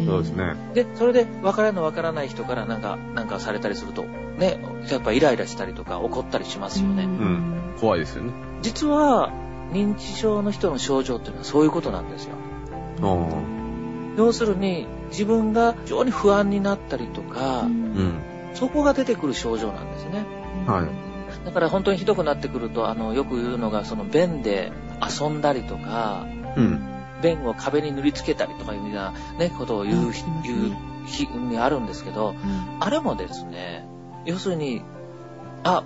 [0.07, 0.33] そうです。
[0.33, 0.57] ね。
[0.75, 4.59] で、それでわからのわからない人からなんか、なんかされたりすると、ね、
[4.91, 7.05] やっぱイライラしたりとか怒ったりしますよね。
[7.05, 8.33] ん怖いですよね。
[8.63, 9.31] 実は、
[9.73, 12.35] 認知症の人の症状っていうのはそういうことなんですよ。
[13.03, 13.27] あ
[14.17, 17.63] 要するに、自分が非常に不安になったりとか、あ。
[17.65, 18.15] うん。
[18.55, 20.25] そこが出てくる症状なんですね。
[20.67, 21.45] はい。
[21.45, 24.73] だから本当にひどくなってくると、あの、よく言うのが、その便で
[25.21, 26.27] 遊んだりとか、
[26.57, 26.98] うん。
[27.23, 30.77] 便を壁に塗りつけたりとかいうようなね、ことを言う、うん言う
[31.07, 32.35] 日にあるんですけど、
[32.81, 33.87] あれもですね、
[34.25, 34.83] 要するに、
[35.65, 35.83] あ、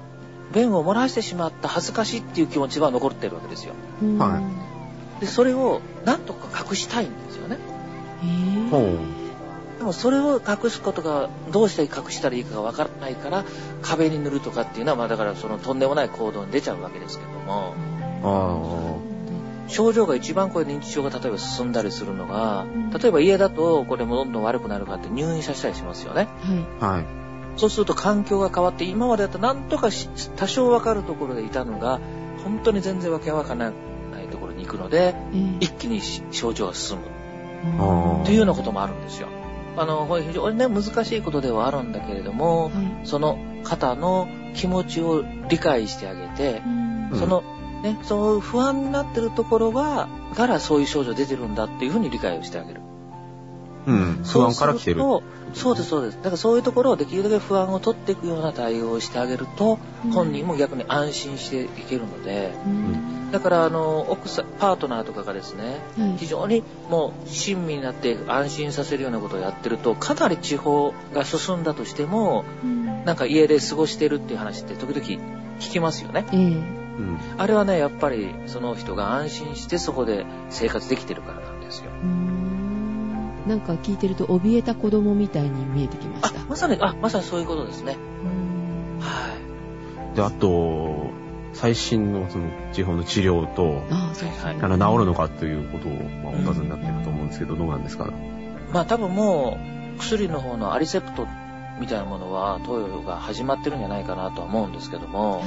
[0.53, 3.75] 便を漏らしてしまった恥ずかしいっていう気持ちは残ってるわけですよ。
[4.03, 4.41] うんは
[5.21, 7.59] で、それをなんとか隠したいんですよね。
[8.23, 9.23] えー。
[9.79, 13.45] でもそれを隠すことがどうして隠したらいいかがわからないから
[13.81, 17.75] 壁に塗るとかっていうのはまあだからそのとんでもない行動に出ちゃうわけですけども。
[18.25, 19.12] あ
[19.73, 26.67] 症状が一番これ認知症が例えば進んだりするのがん例えば家だとこれもどんどん悪くなるからって入院させたりしますよねはい。
[26.81, 26.87] あ。
[26.87, 27.05] はい。
[27.57, 32.01] そうすると環境が変わって今までだとなんとかし多少わかるところでいたのが
[32.45, 33.71] 本当に全然わけわから
[34.11, 39.29] ないところに行くのでえー一気にし症状が進むというようなこともあるんですよ
[39.77, 42.73] あのこれ非常にね難しいことではあるんだけれども、はい
[43.07, 47.45] その方の気持ちを理解してあげて、うんその、
[47.83, 52.81] ね、そういう不安になってるところが、からそういう症状出てるんだっていうふうに理解をしてあげる。
[53.87, 54.23] うん。
[54.25, 55.01] 不安から来てる。
[55.01, 56.17] そうすとそうです、そうです。
[56.17, 75.25] だからそういうところをできるだけ不安を取っていくような対応をしてあげると、うん本人も逆に安心していけるので、うんだからあの、奥さん、パートナーとかがですね、はい非常にもう親身になって安心させるようなことをやってると、かなり地方が進んだとしても、うんなんか家で過ごしてるっていう話って時々
[75.59, 76.82] 聞きますよね。
[76.99, 77.41] えーうん。
[77.41, 81.91] あれはね、やっぱりその人が安心してそこで生活できてるからなんですよ。
[83.47, 87.97] なんか聞いてると怯えた子供みたいに見えてきまあした。、まさに、あ、まさにそういうことですね。
[88.25, 89.35] うんは
[90.13, 90.17] い。
[90.17, 91.11] で、あと、
[91.53, 98.13] 最新のその地方の治療と、あの治るのかということを、まあ、お尋ねになっていくと思うんですけど、どうなんですか？
[98.73, 99.59] まあ多分も
[99.97, 101.27] う薬の方のアリセプト
[101.81, 105.43] みたいなものは投与が始まってるんじゃないかなとは思うんですけども、は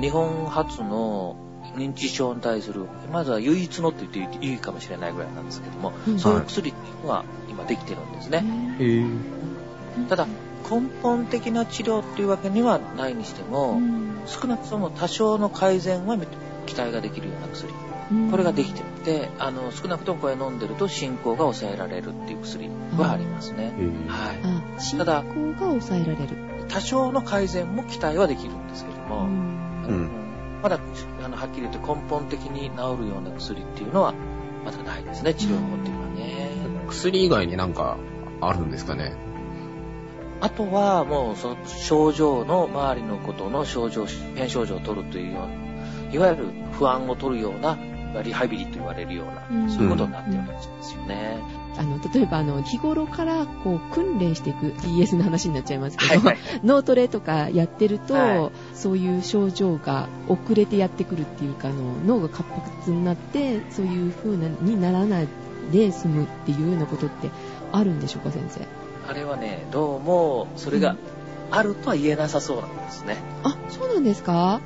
[0.00, 1.36] 日本初の
[1.76, 8.30] 認知症に対する、まずは唯一のって言っていいかもしれないぐらいなんですけども、うんそういう薬っていうのは今できてるんですい。
[8.30, 8.44] ね。
[8.78, 10.26] えー、ただ、
[10.68, 16.18] 根本的な治療っていうわけにはないにしても、うん少なくとも多少の改善は
[16.66, 17.72] 期待ができるような薬。
[18.10, 18.86] うんこれができてる。
[19.04, 23.72] で、あの、少なくともこれ飲んでると進行が抑えられるっていう薬はありますね。
[23.76, 24.36] えーはい。
[24.76, 26.36] あ、進行ただが抑えられる。
[26.68, 30.10] 多少の改善も期待はできるんですけども、うんうん
[30.62, 30.80] まだ
[31.22, 34.14] あのはっきり言って根本的に治るような薬っていうのは
[34.64, 36.50] まだないですね、治療法っていうのはね。
[36.88, 37.98] 薬以外になんか
[38.40, 39.14] あるんですかね？
[40.40, 47.78] あとはもうその症状の周りのことの症状、変症状を取るというような、いわゆる不安を取るような
[48.22, 51.38] リハビリと言われるような、うんそういうことになってるわけですよね。
[51.78, 56.38] あの、例えばあの、日頃からこう、訓練していく DS の話になっちゃいますけど、はいはい。
[56.64, 65.28] 脳トレとかやってると、はいそういう症状が遅れてやってくるっていうか、あの、脳が活発になって、そういう風なにならない
[65.72, 67.30] で済むっていうようなことって
[67.72, 68.60] あるんでしょうか、先生？
[69.08, 70.96] あれはね、どうも、それが
[71.50, 73.16] あるとは言えなさそうなんですね。
[73.44, 74.32] あ、そうなんですか？
[74.32, 74.60] は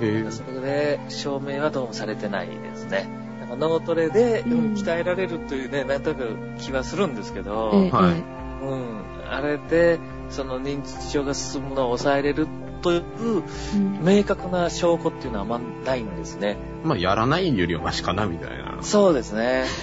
[0.00, 0.04] い。
[0.04, 3.08] へそれで、証明はどうもされてないですね。
[3.56, 9.02] 脳トレで、うんうん鍛えられるというね、なんとなく気はするんですけど、ええはいえうん。
[9.28, 9.98] あれで、
[10.30, 12.46] その認知症が進むのを抑えれる
[12.82, 13.02] という、
[14.02, 16.56] 明確な証拠っていうのはあんまないんですね。
[16.84, 18.82] まあ、やらないよりはマシかな、みたいな。
[18.82, 19.64] そうですね。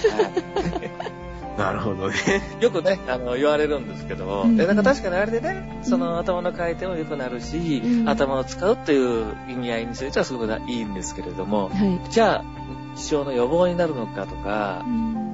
[1.58, 2.14] なるほどね。
[2.60, 12.00] よくね、あの、言われるんですけど、うんで、なんか確かにあれでね、その頭の回転も良くなるし、うん頭を使うという意味合いについてはすごくいいんですけれども、はい。
[12.10, 12.44] じゃあ、
[12.94, 15.26] 認知症の予防になるのかとかう、ん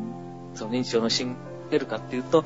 [0.55, 1.37] その認知症の進
[1.71, 2.45] 出るかっていうと、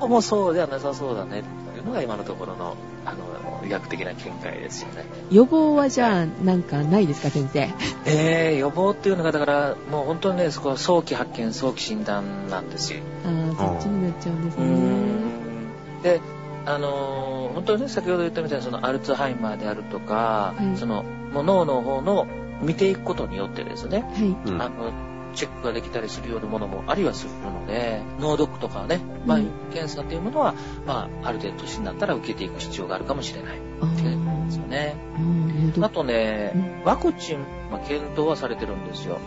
[0.00, 1.42] もうそうではなさそうだね
[1.72, 5.04] というのが今のところの、あの、医学的な見解ですよね。
[5.30, 7.70] 予防はじゃあ、なんかないですか、先生？
[8.06, 13.00] えー、予防っていうのが、だから、もう本当にね、そこは早期発見、早期診断なんですよ。
[13.24, 14.66] ああ、そっちになっちゃうんですうね。
[14.68, 16.20] んで、
[16.66, 22.26] あのー本当にね、先ほど言ったみたいに、そのアルツハイマーであるとか、はいその、もう脳の方の
[22.64, 24.50] 見ていくことによってですね、はい。
[24.52, 24.92] うんあの、
[25.34, 30.54] チェックができたりするようなものもありはするので、脳ドックとかね、まあ、うん検査っていうものは、
[30.86, 34.96] まあ、ある程度年になったら受けていく必要があるかもしれないあっていうことですよーね。
[35.18, 39.18] うん喉あとね、うんワクチン、まあ、検討はされてるんですよ。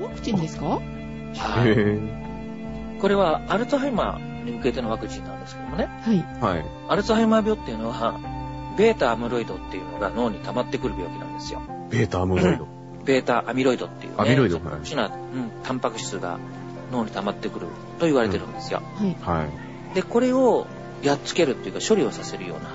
[0.00, 0.66] ワクチンですか？
[0.66, 0.80] は
[1.66, 1.70] い。
[1.70, 1.98] へ
[3.00, 6.16] これはアルツハイマーに向けてのワクチンなんですけどもね、はい。
[6.16, 6.64] ーはい。
[6.88, 8.20] アルツハイマー病っていうのは、
[8.76, 11.62] ベータアムロイドっていうのが脳に溜まってくる病気なんですよ。
[11.90, 12.77] ベータアムロイド。
[13.08, 16.38] ベータアミロイドっていうね、アミロイド特殊な、うん、タンパク質が
[16.92, 17.66] 脳に溜まってくる
[17.98, 18.82] と言われてるんですよ。
[18.96, 19.16] はい。
[19.22, 19.44] は
[19.92, 19.94] い。
[19.94, 20.66] で、これを
[21.02, 22.70] やっつけるっていうか処理をさせるような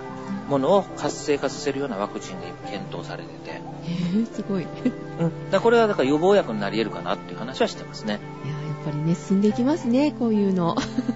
[0.49, 3.61] ものを活性化させるようなワクチンが今検討されてて、へ
[4.23, 4.63] え、すごい。
[4.63, 8.19] いや、やうん、だこれはだから予防薬になり得るかなっていう話はしてますね。
[8.83, 10.75] っぱりね、進んでいきますね、こういうの。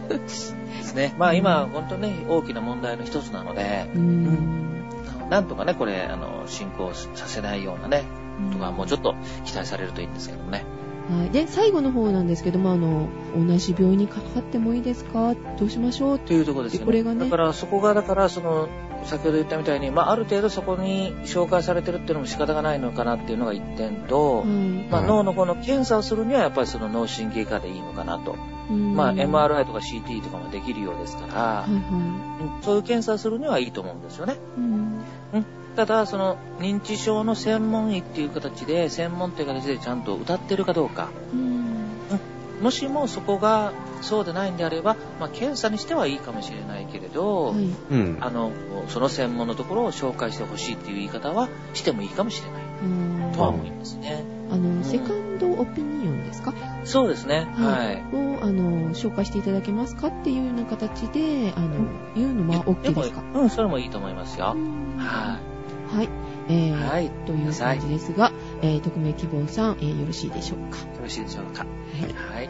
[0.10, 0.56] です
[0.96, 1.14] ね。
[1.18, 4.90] まあ今、本当ね、大きな問題の一つなので、うーん。
[5.30, 8.06] なんとかね、これ、あの、進行させないようなね、
[8.52, 10.64] とか、もうちょっと期待されるといいんですけどもね。
[11.10, 11.30] はい。
[11.30, 15.36] で、最後の方なんですけども、あの、同じ病院にかかってもいいですか？
[15.58, 16.20] どうしましょう？
[16.20, 16.86] というところですよね。
[16.86, 18.68] これがねだから、そこが、だから、その、
[19.06, 24.48] 先ほど言ったみたいに、まあ、ある程度そこに紹介されてるっていうのも仕方がないのかなっていうのが一点と、はい。
[24.48, 28.36] まあ、はい脳のこの検査をするには、やっぱりその脳神経科でいいのかなと。
[28.70, 34.34] うんまあ、はい MRI とか CT とかもできるようですから、はうんそういう検査をするにはいいと思うんですよね。
[34.34, 34.38] い。
[34.60, 35.46] うん。
[35.78, 41.10] ただ、その、認知症の専門医っていう形で、専門っていう形でちゃんと歌ってるかどうか。
[41.32, 41.88] うん。
[42.62, 47.70] もしもそこがそうでないんであれば、まあ、検査にしてはいいかもしれないけれど、はい。
[47.92, 48.18] うん。
[48.20, 48.52] あの、
[48.88, 54.24] その専門のところを紹介してほしいっていう言い方はしてもいいかもしれないうんとは思いますね。
[54.52, 56.54] あの、セカンドオピニオンですか？
[56.86, 57.48] そうですね。
[57.56, 58.16] はい。
[58.16, 61.68] を、あの、紹介していただけますかっていうような形で、あの、
[62.16, 63.22] 言うのは OK ですか？
[63.22, 64.54] もうん、それもいいと思いますよ。
[64.56, 64.98] うん
[65.88, 66.10] ははい。
[66.50, 66.72] えい。
[66.72, 67.10] ー、はい。
[67.26, 70.78] という感じですが、えー、匿名希望さん、えーよろしいでしょうか？
[70.80, 71.66] よろしいでしょうか。
[71.66, 72.40] はい。
[72.40, 72.50] はい。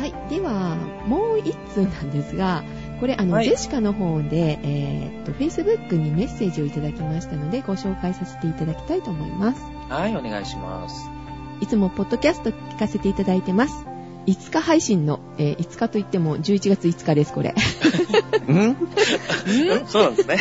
[0.00, 0.30] はい。
[0.30, 2.64] では、もう一通なんですが、
[3.00, 9.62] これ、あの、はいジェシカの方で、えーっと、Facebook にメッセージをいただきましたので、ご紹介させていただきたいと思います。
[9.88, 11.10] はい、お願いします。
[11.60, 13.86] いつもポッドキャスト聞かせていただいてます。
[14.26, 17.54] 5日配信の、えー5日といっても11月5日です、これ。
[18.48, 18.76] うん？
[19.86, 20.36] そうなんですね。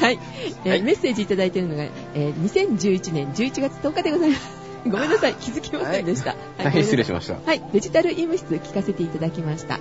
[0.00, 0.18] はい、
[0.64, 4.58] えーはいメッセージいただいているのが、えー2011年11月10日でございます。
[4.84, 6.30] ごめんなさい、気づきませんでした。
[6.30, 7.34] はい大変失礼しました。
[7.44, 9.78] はい、デジタル医務室聞かせていただきました。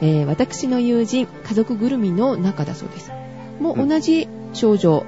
[0.00, 3.12] えー私の友人、家族ぐるみの中だそうです。
[3.60, 5.04] もう同じ症状、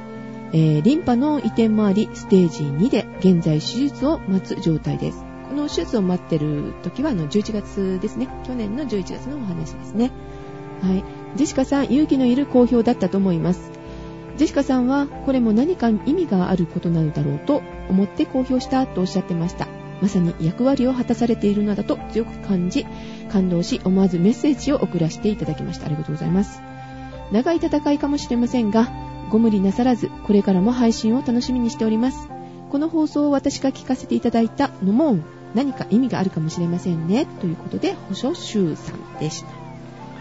[0.53, 5.25] えーリンパの移転もあり、ステージ2で現在手術を待つ状態です。
[5.53, 8.27] この手術を待ってる時はあの11月ですね。
[8.47, 10.11] 去年の11月のお話ですね。
[10.81, 11.05] はい。
[11.37, 13.71] ジェシカさん、勇気のいる公表だったと思います。
[14.38, 19.69] ジェシカさんは、これも何か意味があることなのだろうと思って公表したとおっしゃってました。
[20.01, 22.87] まさに役割を果たされているのだと強く感じ、
[23.31, 25.85] 感動し、思わずメッセージを送らせていただきました。
[25.85, 26.62] ありがとうございます。
[27.31, 28.91] 長い戦いかもしれませんが、
[29.29, 32.31] ご無理なさらず、これからも配信を楽しみにしております。
[32.71, 35.19] この放送を私が聞かせていただいたのも、
[35.55, 37.27] 何か意味があるかもしれませんね。
[37.41, 39.62] ということで、保証集さんでした。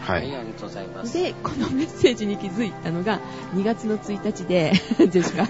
[0.02, 0.36] はい、はい。
[0.36, 1.14] ありがとうございます。
[1.14, 3.20] で、このメッセージに気づいたのが
[3.56, 4.74] 2月の1日で、
[5.10, 5.48] ジェシカ。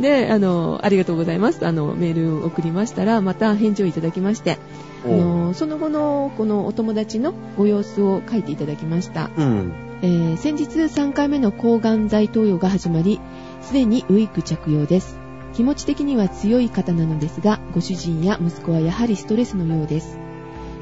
[0.00, 1.64] で、あの、ありがとうございます。
[1.66, 4.58] あの、メールを送りましたら、また返事をいただきまして、
[5.04, 9.30] あの、その後の、このお友達のご様子を書いていただきました。
[9.36, 9.72] うん。
[10.02, 13.20] えー先日3回目の抗がん剤投与が始まり、
[13.62, 15.23] すでにウィッグ着用です。
[15.54, 20.18] 気持ち的には強い方なのですが、ご主人や息子はやはりストレスのようです。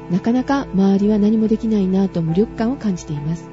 [0.09, 3.49] なかなか周りは何もできないなぁと無力感を感じています。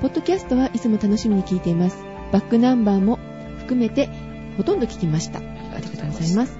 [0.00, 1.98] ポッドキャストはいつも楽しみに聞いています。
[2.32, 3.18] バックナンバーも
[3.58, 4.08] 含めて
[4.56, 5.40] ほとんど聞きました。
[5.40, 5.42] あ
[5.78, 6.58] りがとうございます。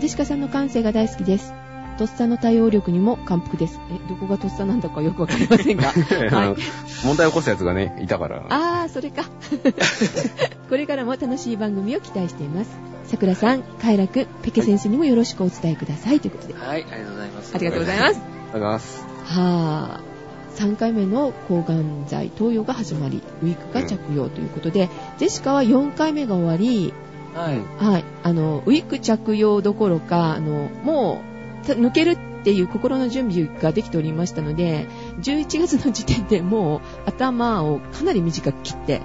[0.00, 1.52] ジェシカさんの感性が大好きです。
[1.98, 3.78] とっさの対応力にも感服です。
[3.90, 5.92] え、どこがとっさなんだかよくわかりませんが。
[5.92, 7.06] はい。
[7.06, 8.42] 問題を起こすやつがね、いたから。
[8.48, 9.24] あー、それか。
[10.70, 12.91] これからも楽しい番組を期待しています。
[13.04, 16.20] さくらさん、快楽、ペケ先生にもよろしくお伝えください。
[16.20, 16.54] ということで。
[16.54, 17.54] はい、ありがとうございます。
[17.54, 18.08] ありがとうございます。
[18.08, 19.04] ありがとうございます。
[19.24, 20.12] はー。
[20.52, 26.92] 3回目の抗がん剤投与が始まり、ウィークが着用ということで、ジェシカは4回目が終わり、
[27.34, 27.84] はい。
[27.84, 31.22] はい、あの、ウィーク着用どころか、あの、も
[31.62, 34.86] う、た抜けるっていう心の準備ができておりましたので、
[35.22, 39.00] 11月の時点でもう頭をかなり短く切って、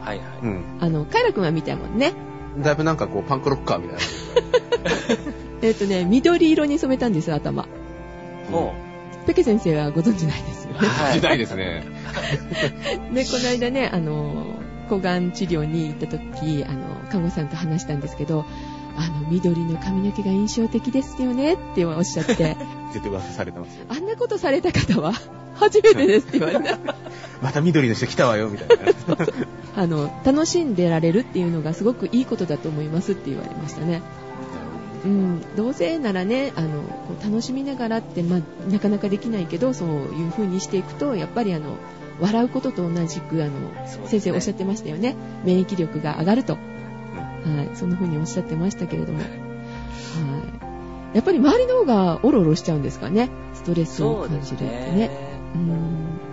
[0.00, 0.26] はいはい。
[0.42, 0.64] うん。
[0.80, 2.12] あの、カイラ君は見たいもんね。
[2.58, 4.02] だいぶなんかこう、パンクロッカーみたいな。
[5.62, 7.66] えっ、とね、緑色に染めたんですよ、頭。
[8.50, 8.72] ほ
[9.26, 10.78] ペケ先生はご存知ないですよね。
[10.78, 11.84] はい時代ですね。
[13.12, 14.46] で、この間ね、あの、
[14.88, 18.44] 抗がん治療に行った時、あの、看護師さんと話したんですけど、
[18.96, 22.34] あの、緑の髪の毛が印象的ですよねっておっしゃって、
[22.92, 23.86] 絶対噂されてますよ。
[23.88, 25.12] あんなことされた方は？
[25.54, 26.78] 初めてですって言われた。
[27.42, 28.84] また緑の人来たわよ、みたいな。
[29.76, 34.02] あの、楽しんでられるっていうのがすごくいいことだと思いますって言われましたね。
[35.04, 41.76] うん、どうせならね、あの、こう楽しみながらって、まあ、なかなかできないけど、そういう風にしていくと、やっぱりあの、
[42.20, 45.16] 笑うことと同じく、あの、ね先生おっしゃってましたよね。
[45.44, 46.54] 免疫力が上がると。
[46.54, 46.58] は
[47.72, 49.20] い、そんな風におっしゃってましたけれども。
[49.20, 49.28] はい。
[51.14, 53.30] やっぱり周りの方がオロオロしちゃうんですかね。
[53.54, 55.29] ストレスを感じるってね。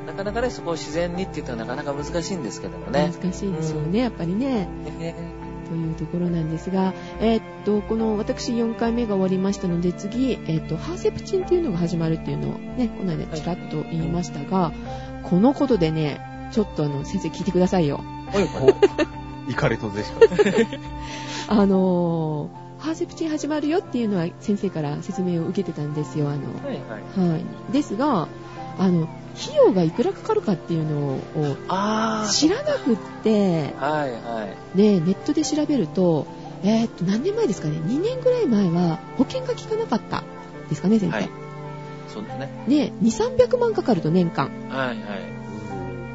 [0.05, 3.11] なかなかね、そこを自然にって言ったらなかなか難しいんですけどもね。
[3.21, 4.67] 難しいですよね、やっぱりね。
[4.99, 5.15] ね
[5.67, 14.71] というところなんですが、えーっと、この私4回目が終わりましたので、次、えーっと、ハーセプチンっていうのが始まるっていうのをね、この間ちらっと言いましたが、
[15.23, 16.21] このことでね、
[16.53, 18.01] ちょっとあの、先生聞いてくださいよ。
[19.47, 20.19] お、イカレとゼシカ。
[21.53, 27.31] あのーハーセプチン始まるよっていうのは先生から説明を受けてたんですよ、あの、はいはい。
[27.31, 27.73] はい。
[27.73, 28.27] ですが、
[28.79, 29.07] あの、
[29.39, 31.19] 費用がいくらかかるかっていうのを。
[32.31, 34.77] 知らなくって、はいはい。
[34.77, 36.25] で、ネットで調べると、
[36.63, 40.23] えーっと、何年前ですかね ?2 年ぐらい前は保険が効かなかった
[40.69, 41.15] ですかね、先生。
[41.17, 41.29] はい
[42.13, 42.49] そうですね。
[42.67, 44.49] で、2、300万かかると年間。
[44.69, 44.97] はいはい。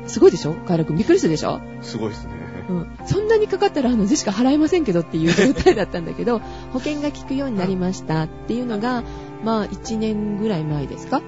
[0.09, 0.55] すごいでしょ？
[0.67, 1.61] カエル君びっくりするでしょ？
[1.83, 2.33] すごいですね。
[2.69, 2.91] うん。
[3.07, 6.41] そんなにかかったら、あの、ゼシカ払えませんけどっていう状態だったんだけど、
[6.73, 9.05] 保険が効くようになりましたっていうのが、
[9.45, 11.21] まあ、1年ぐらい前ですか？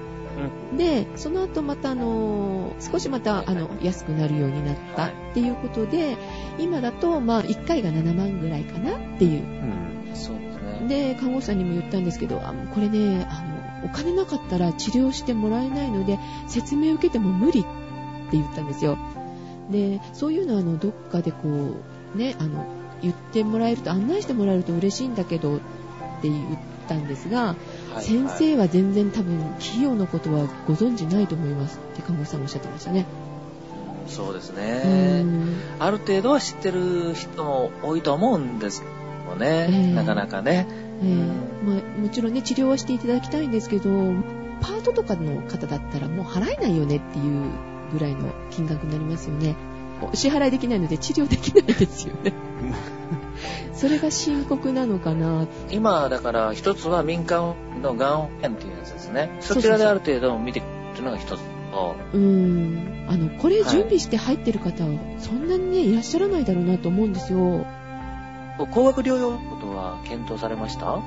[0.77, 6.17] で、その後またあのー少しまたあの安くなるようになったっていうことで、
[6.59, 9.43] 今だとまあ1回が7万ぐらいかなっていう。
[9.43, 10.15] うん。
[10.15, 10.87] そうですね。
[10.87, 13.41] で、看護師さんにも言ったんですけど、あこれね、あ
[13.81, 17.69] の、お金なかったら治療してもらえないので、説明を受けても無理って
[18.33, 18.97] 言ったんですよ。
[19.69, 21.37] で、そういうのはあの、どっかでこ
[22.13, 22.65] う、ね、あの、
[23.01, 25.59] 言ってもらえると、案内してもらえると嬉しいんだけどっ
[26.21, 27.55] て言ったんですが、はい
[28.01, 33.05] 先生は全然多分、費用のことはご存知ないと思いますって看護師さんもおっしゃってましたね。
[33.19, 33.25] うん
[34.07, 35.23] そうですうね。
[35.23, 39.67] んある程度は知ってる人も多いと思うんですけどもね。
[39.69, 40.67] ええなかなかね。
[41.01, 43.89] えーまあ、もちろんね、治療はしていただきたいんですけど、
[44.61, 47.49] パートとかの方だったらもう払えないよねっていう
[47.91, 49.55] ぐらいの金額になりますよね。
[50.01, 52.33] お支払いできないので治療できないですよね。
[53.73, 55.47] それが深刻なのかな。
[55.69, 59.37] 今、だから一つは民間のがん保険っていうやつですね。
[59.41, 61.43] そちらである程度見てっていうのが一つ
[61.75, 63.05] と、うーん。
[63.09, 67.65] あの、これ準備して入ってる方はそんなにね、いらっしゃらないだろうなと思うんですよ。
[68.71, 71.01] 高額療養のことは検討されました、あ、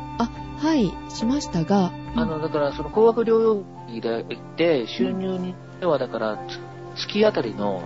[0.58, 6.58] はい、しましたが、あの、だからその高額療養費で行って、収入にではだから、つ
[6.98, 7.82] 月あたりの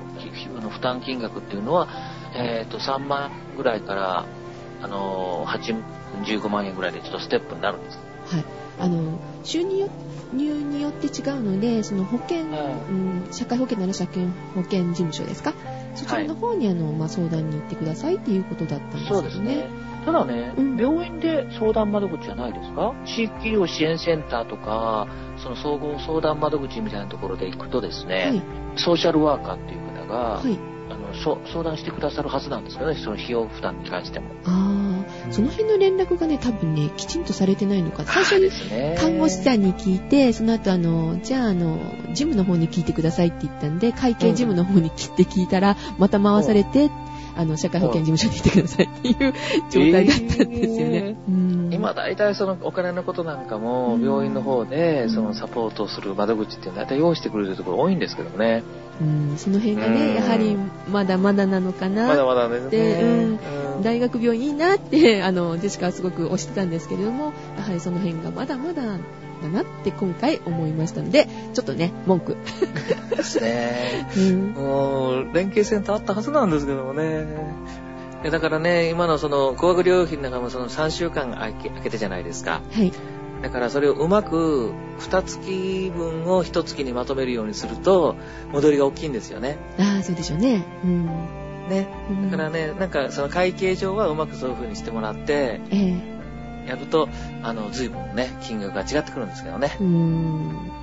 [0.70, 1.88] 負担金額っていうのは、
[2.34, 4.24] えっ、と、3万円ぐらいから、
[4.82, 5.82] あの、8、
[6.24, 7.98] 15万円ぐらいでちょっとステップになるんです。
[8.26, 8.44] はい。
[8.80, 9.88] あの、収入
[10.32, 15.52] によって違うので、その保険、はいうん、社会保険なら社保険事務所ですか？
[15.94, 19.14] そちらの方に、あの、まあ、相談に行ってくださいっていうことだったんですよね。
[19.14, 19.68] そうですね。
[20.04, 22.92] ただね、うん病院で相談窓口はないですか？
[23.04, 28.42] 地域医療支援センターとか、その総合相談窓口みたいなところで行くとですね、はい。
[28.76, 30.71] ソーシャルワーカーっていう方が、はい。
[31.14, 34.26] 相談してくださるはずなんですよね、その費用負担に関しても。
[34.44, 38.04] ああ、その辺の連絡がね、多分ね、きちんとされてないのか。
[38.04, 38.50] 最初に
[38.96, 41.78] 看護師さんに聞いて、その後あの、じゃああの、
[42.12, 46.90] ジムの方に聞いてくださいって言ったんで、会計事務の方に切って聞いたら、また回されて、
[47.34, 49.34] あの、社会保険事務所に来てくださいっていう
[49.70, 51.16] 状態だったんですよね。
[51.28, 58.62] うん今大体そのお金のことなんかもうん病院の方でそのサポートする窓口っていうのは大体用意してくれるところ多いんですけどね。
[59.00, 60.56] うん、その辺がうんね、やはり
[60.88, 62.06] まだまだなのかな。
[62.06, 63.38] まだまだね。
[63.82, 72.36] 大学病院いいなって、 あの、ジェシカはすごく推してたんですけれども、やはりその辺がまだまだだなって今回思いましたので、ちょっとね、文句。
[73.16, 74.08] ですね。
[74.16, 74.50] うん。
[74.52, 77.26] もう、連携センターあったはずなんですけどもね。
[78.22, 82.62] でだからね、今のその、高額療養費の中もその3週間空け空けてじゃないですか。
[82.72, 82.92] はい。
[83.42, 85.38] だからそれをうまく、2月
[85.90, 88.14] 分を1月にまとめるようにすると、
[88.52, 89.58] 戻りが大きいんですよね。
[89.78, 90.64] ああ、そうでしょうね。
[90.84, 91.06] うん。
[91.68, 91.88] ね。
[92.10, 96.12] うんだからね、なんかその会計上はうまくそういう風にしてもらって、ええ
[96.68, 97.08] やると、
[97.42, 99.76] あの、随分ね、金額が違ってくるんですけどね。
[99.80, 100.81] うーん。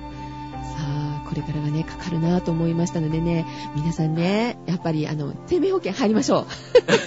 [1.30, 6.44] これからがね、かかるなと思いましたのでね、皆さんね、やっぱり、あの、生命保険入りましょ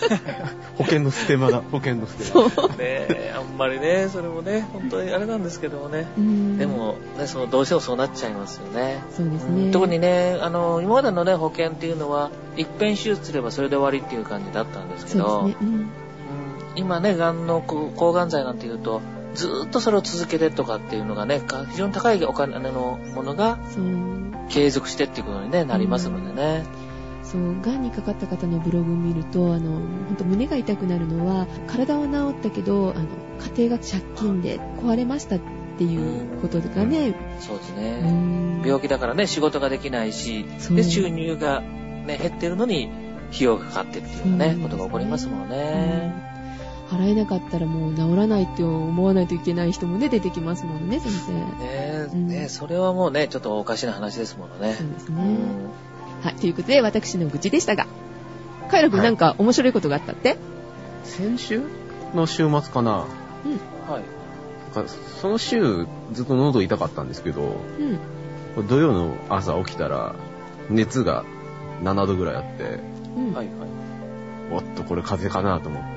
[0.80, 2.32] 保険のステマだ、保険のスう。
[2.32, 2.50] テマ。
[2.50, 2.70] そう。
[2.70, 6.08] ねえ、あんまりね、それもね、本当にあれなんですけどもね。
[6.18, 9.04] うんで、も、ね、その、どうしてもそうなっちゃいますよね。
[9.12, 9.72] そうですね。
[9.72, 15.68] 特にね、あの、今までのね、保険っていうのは、一遍手術すればそれで終わりっていう感じだったんですけど、そうですね。
[15.68, 15.76] うん。
[15.76, 15.90] うん
[16.76, 19.02] 今ね、がんのこう抗がん剤なんていうと、
[19.34, 23.58] ずーっとそれを続けてとかっていうのがね、か非常に高いお金のものが。
[24.50, 26.66] 継続してっていうことに、ね、なりますのでね。
[27.24, 33.06] そう、がんにかかった方のブログを見ると、あの、本当胸が痛くなるのは、体は治ったけど、あの、
[33.56, 35.40] 家庭が借金で壊れましたっ
[35.78, 38.02] ていうことがね、そうですうね。
[38.02, 42.90] ん病気だからね、仕事ができないし、で、収入がね、減ってるのに、
[43.32, 46.14] 費用がかかってっていうねことが起こりますもんね。
[46.94, 51.34] 払えなかったらもう治らないって思わないといけない人もね、出てきますもんね、先生。
[51.34, 54.84] ねうんねそれはもうね、ちょっとおかしな話ですものねそ。
[54.84, 55.24] うですね。
[55.24, 57.88] うんはい、ということで、私の愚痴でしたが、
[58.70, 60.38] カイロ君なんか面白いことがあったって、
[61.04, 61.62] 先週
[62.14, 62.92] の週末かな。
[62.92, 63.08] は
[64.00, 64.76] い。
[64.76, 64.92] なんか
[65.22, 67.58] その週、ずっと喉痛かったんですけど、
[68.58, 68.68] うん。
[68.68, 70.16] 土曜の朝起きたら、
[70.70, 71.26] 熱が
[71.82, 72.80] 7度ぐらいあって、
[73.18, 73.34] うん。
[73.34, 73.56] はい、はい。
[74.52, 75.93] おっと、これ風邪かなと思って、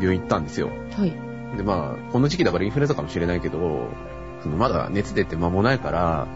[0.00, 0.70] 病院行ったんですよ。
[0.92, 1.12] はい。
[1.56, 3.88] で、まあ、この時期だからインフルエンザかもしれないけど、
[4.42, 6.26] そのまだ熱出て間もないから、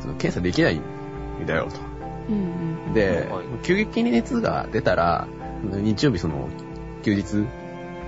[0.00, 1.76] その検査できないんだよ、と。
[2.28, 2.94] うんうん。
[2.94, 5.26] ではい、急激に熱が出たら、
[5.62, 6.48] 日曜日その、
[7.02, 7.46] 休日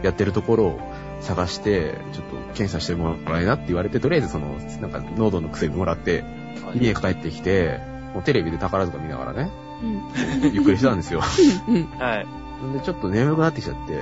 [0.03, 0.81] やってるところを
[1.21, 7.81] 探して、ちょっと検査してもらえなって言われて、とりあえずその、なんか喉の薬もらって、はい家帰ってきて、
[8.15, 9.51] もうテレビで宝塚見ながらね、
[9.83, 10.53] うん。
[10.53, 11.23] ゆっくりしてたんですよ。
[11.69, 11.89] うん。
[11.99, 12.27] はい。
[12.75, 13.95] で、ちょっと眠くなってきちゃって、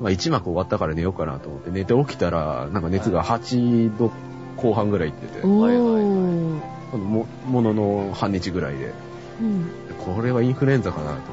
[0.00, 4.12] まあ一幕終わったから寝ようかなと思って、寝て起きたら、なんか熱が8度
[4.56, 6.60] 後半ぐらいいってて、おはいはいー。
[6.90, 8.92] このもものの半日ぐらいで、
[9.40, 9.70] うん。
[10.04, 11.26] これはインフルエンザかなと思って、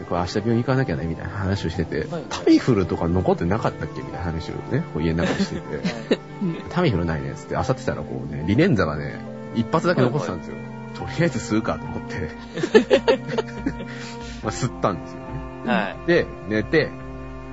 [0.00, 4.00] でこれ明日病院行かなきゃね、みたいな話をしてて、はいタミフルとか残ってなかったっけ？
[4.00, 5.60] みたいな話をね、こう家の中でしてて、
[6.42, 6.62] うん。
[6.70, 9.20] タミフルないね、つって、あさってたらこうね、リレンザがね、
[9.54, 10.56] 一発だけ残ってたんですよ。
[10.94, 12.30] とりあえず吸うかと思って、
[14.44, 15.72] まあ吸ったんですよね。
[15.72, 16.06] はい。
[16.06, 16.90] で、寝て、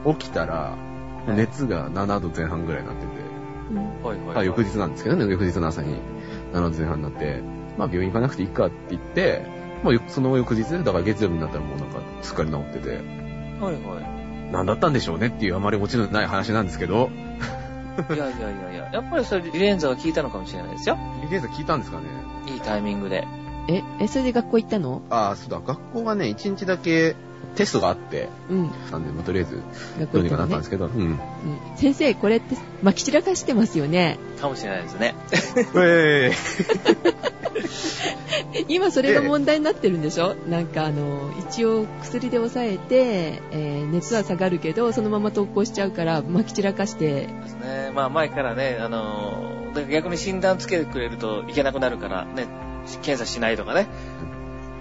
[0.06, 0.89] 起きたら、はい
[1.36, 3.12] 熱が7度前半ぐらいになってて、
[3.72, 4.02] うん。
[4.02, 4.20] はい。
[4.20, 4.38] はい。
[4.38, 5.97] あ翌日なんですけどね、翌日の朝に
[6.54, 7.41] 7度前半になって、
[7.78, 9.45] まあ病院行かなくていいかって言って、
[9.84, 13.74] もうよその翌日、だから月曜日になったらもうなんかすっかり治ってて、はい。
[13.74, 14.52] はい。
[14.52, 17.12] 何だったんでしょうねっていうあまりオチのない話なんですけど、
[18.10, 20.97] いやいやいやいや、やっぱりそれリレンザが効いたのかもしれないですよ。
[21.24, 22.06] リレーザ聞いたんですかね
[22.47, 23.28] いいタイミングで。
[23.68, 25.04] え、え、それで学校行ったの？
[25.12, 27.16] ああ、そうだ、学校がね、1日だけ
[27.56, 28.72] テストがあって、うん。
[28.92, 29.62] なんで、まあ、とりあえず、
[30.00, 31.02] 学校どうにかなったんですけど、うん。
[31.02, 31.20] うん
[31.76, 34.18] 先生、これって、まき散らかしてますよね。
[34.40, 35.16] かもしれないですね。
[35.76, 36.32] え
[38.68, 40.36] 今それが問題になってるんでしょ？
[40.48, 47.92] なんかあの、一応薬で抑えて、えー熱は下がるけど、そのまま投稿しちゃうから、まき散らかして、ですね。
[47.94, 49.44] まあ前からね、あの
[49.90, 52.48] 逆に診断つけてくれるといけなくなるから、ね、
[53.02, 53.88] 検査しないとかね。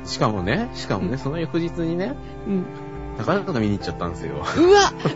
[0.09, 2.65] しかもね、しかもね、うんその翌日にね、うん。
[3.19, 4.37] 宝塚見に行っちゃったんですよ。
[4.37, 4.45] うわ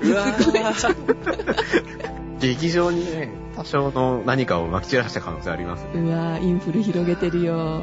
[0.03, 6.01] うわ すごいー劇場にね、多少の何かを撒き散らした可能性ありますね。
[6.01, 7.83] うわインフル広げてるよ。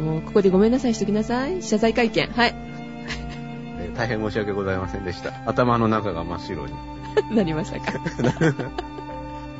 [0.00, 1.62] もう、ここでごめんなさいしときなさい。
[1.62, 2.28] 謝罪会見。
[2.28, 2.54] はい。
[3.80, 5.32] えー大変申し訳ございませんでした。
[5.46, 6.72] 頭の中が真っ白に。
[7.36, 8.00] なりましたか。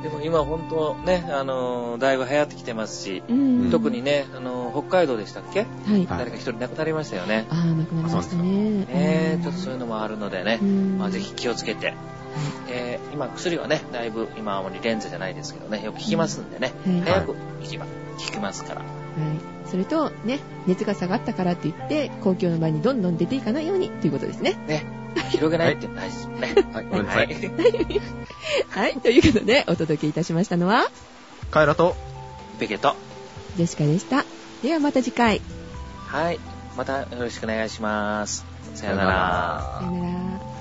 [0.03, 3.71] でも今本当ね、あのーだいぶ流行ってきてますし、うん。
[3.71, 5.61] 特にね、あのー北海道でしたっけ？
[5.61, 5.93] はい。
[5.93, 7.47] はい誰か一人亡くなりましたよね。
[7.51, 8.43] ああ、亡くなりましたね。
[8.85, 11.95] ねうんちょっとそういうのもあるのでね、うんまあ、ぜひ気をつけて、
[12.69, 18.81] えー今薬はね、だいぶ今はリレンズじゃないですけどね、よく効きますんでね、はい早く行けば効きますから。
[18.81, 18.89] はい。
[19.71, 24.55] それと、ね、熱が下がったからって言って、公共の場にどんどん出ていかないようにということですね。
[24.67, 24.85] ね、
[25.31, 26.55] 広げないって大事ですもんね。
[26.73, 27.37] はい、ごめんなさい。
[28.69, 28.95] はい。
[29.01, 30.87] ということで、お届けいたしましたのは、
[31.51, 31.97] カエラと、
[32.59, 32.97] ペケと、
[33.57, 34.25] ジェシカでした。
[34.63, 35.41] ではまた次回。
[36.07, 36.41] はい、
[36.77, 38.45] またよろしくお願いします。
[38.75, 39.79] さよなら。
[39.81, 40.52] さよなら。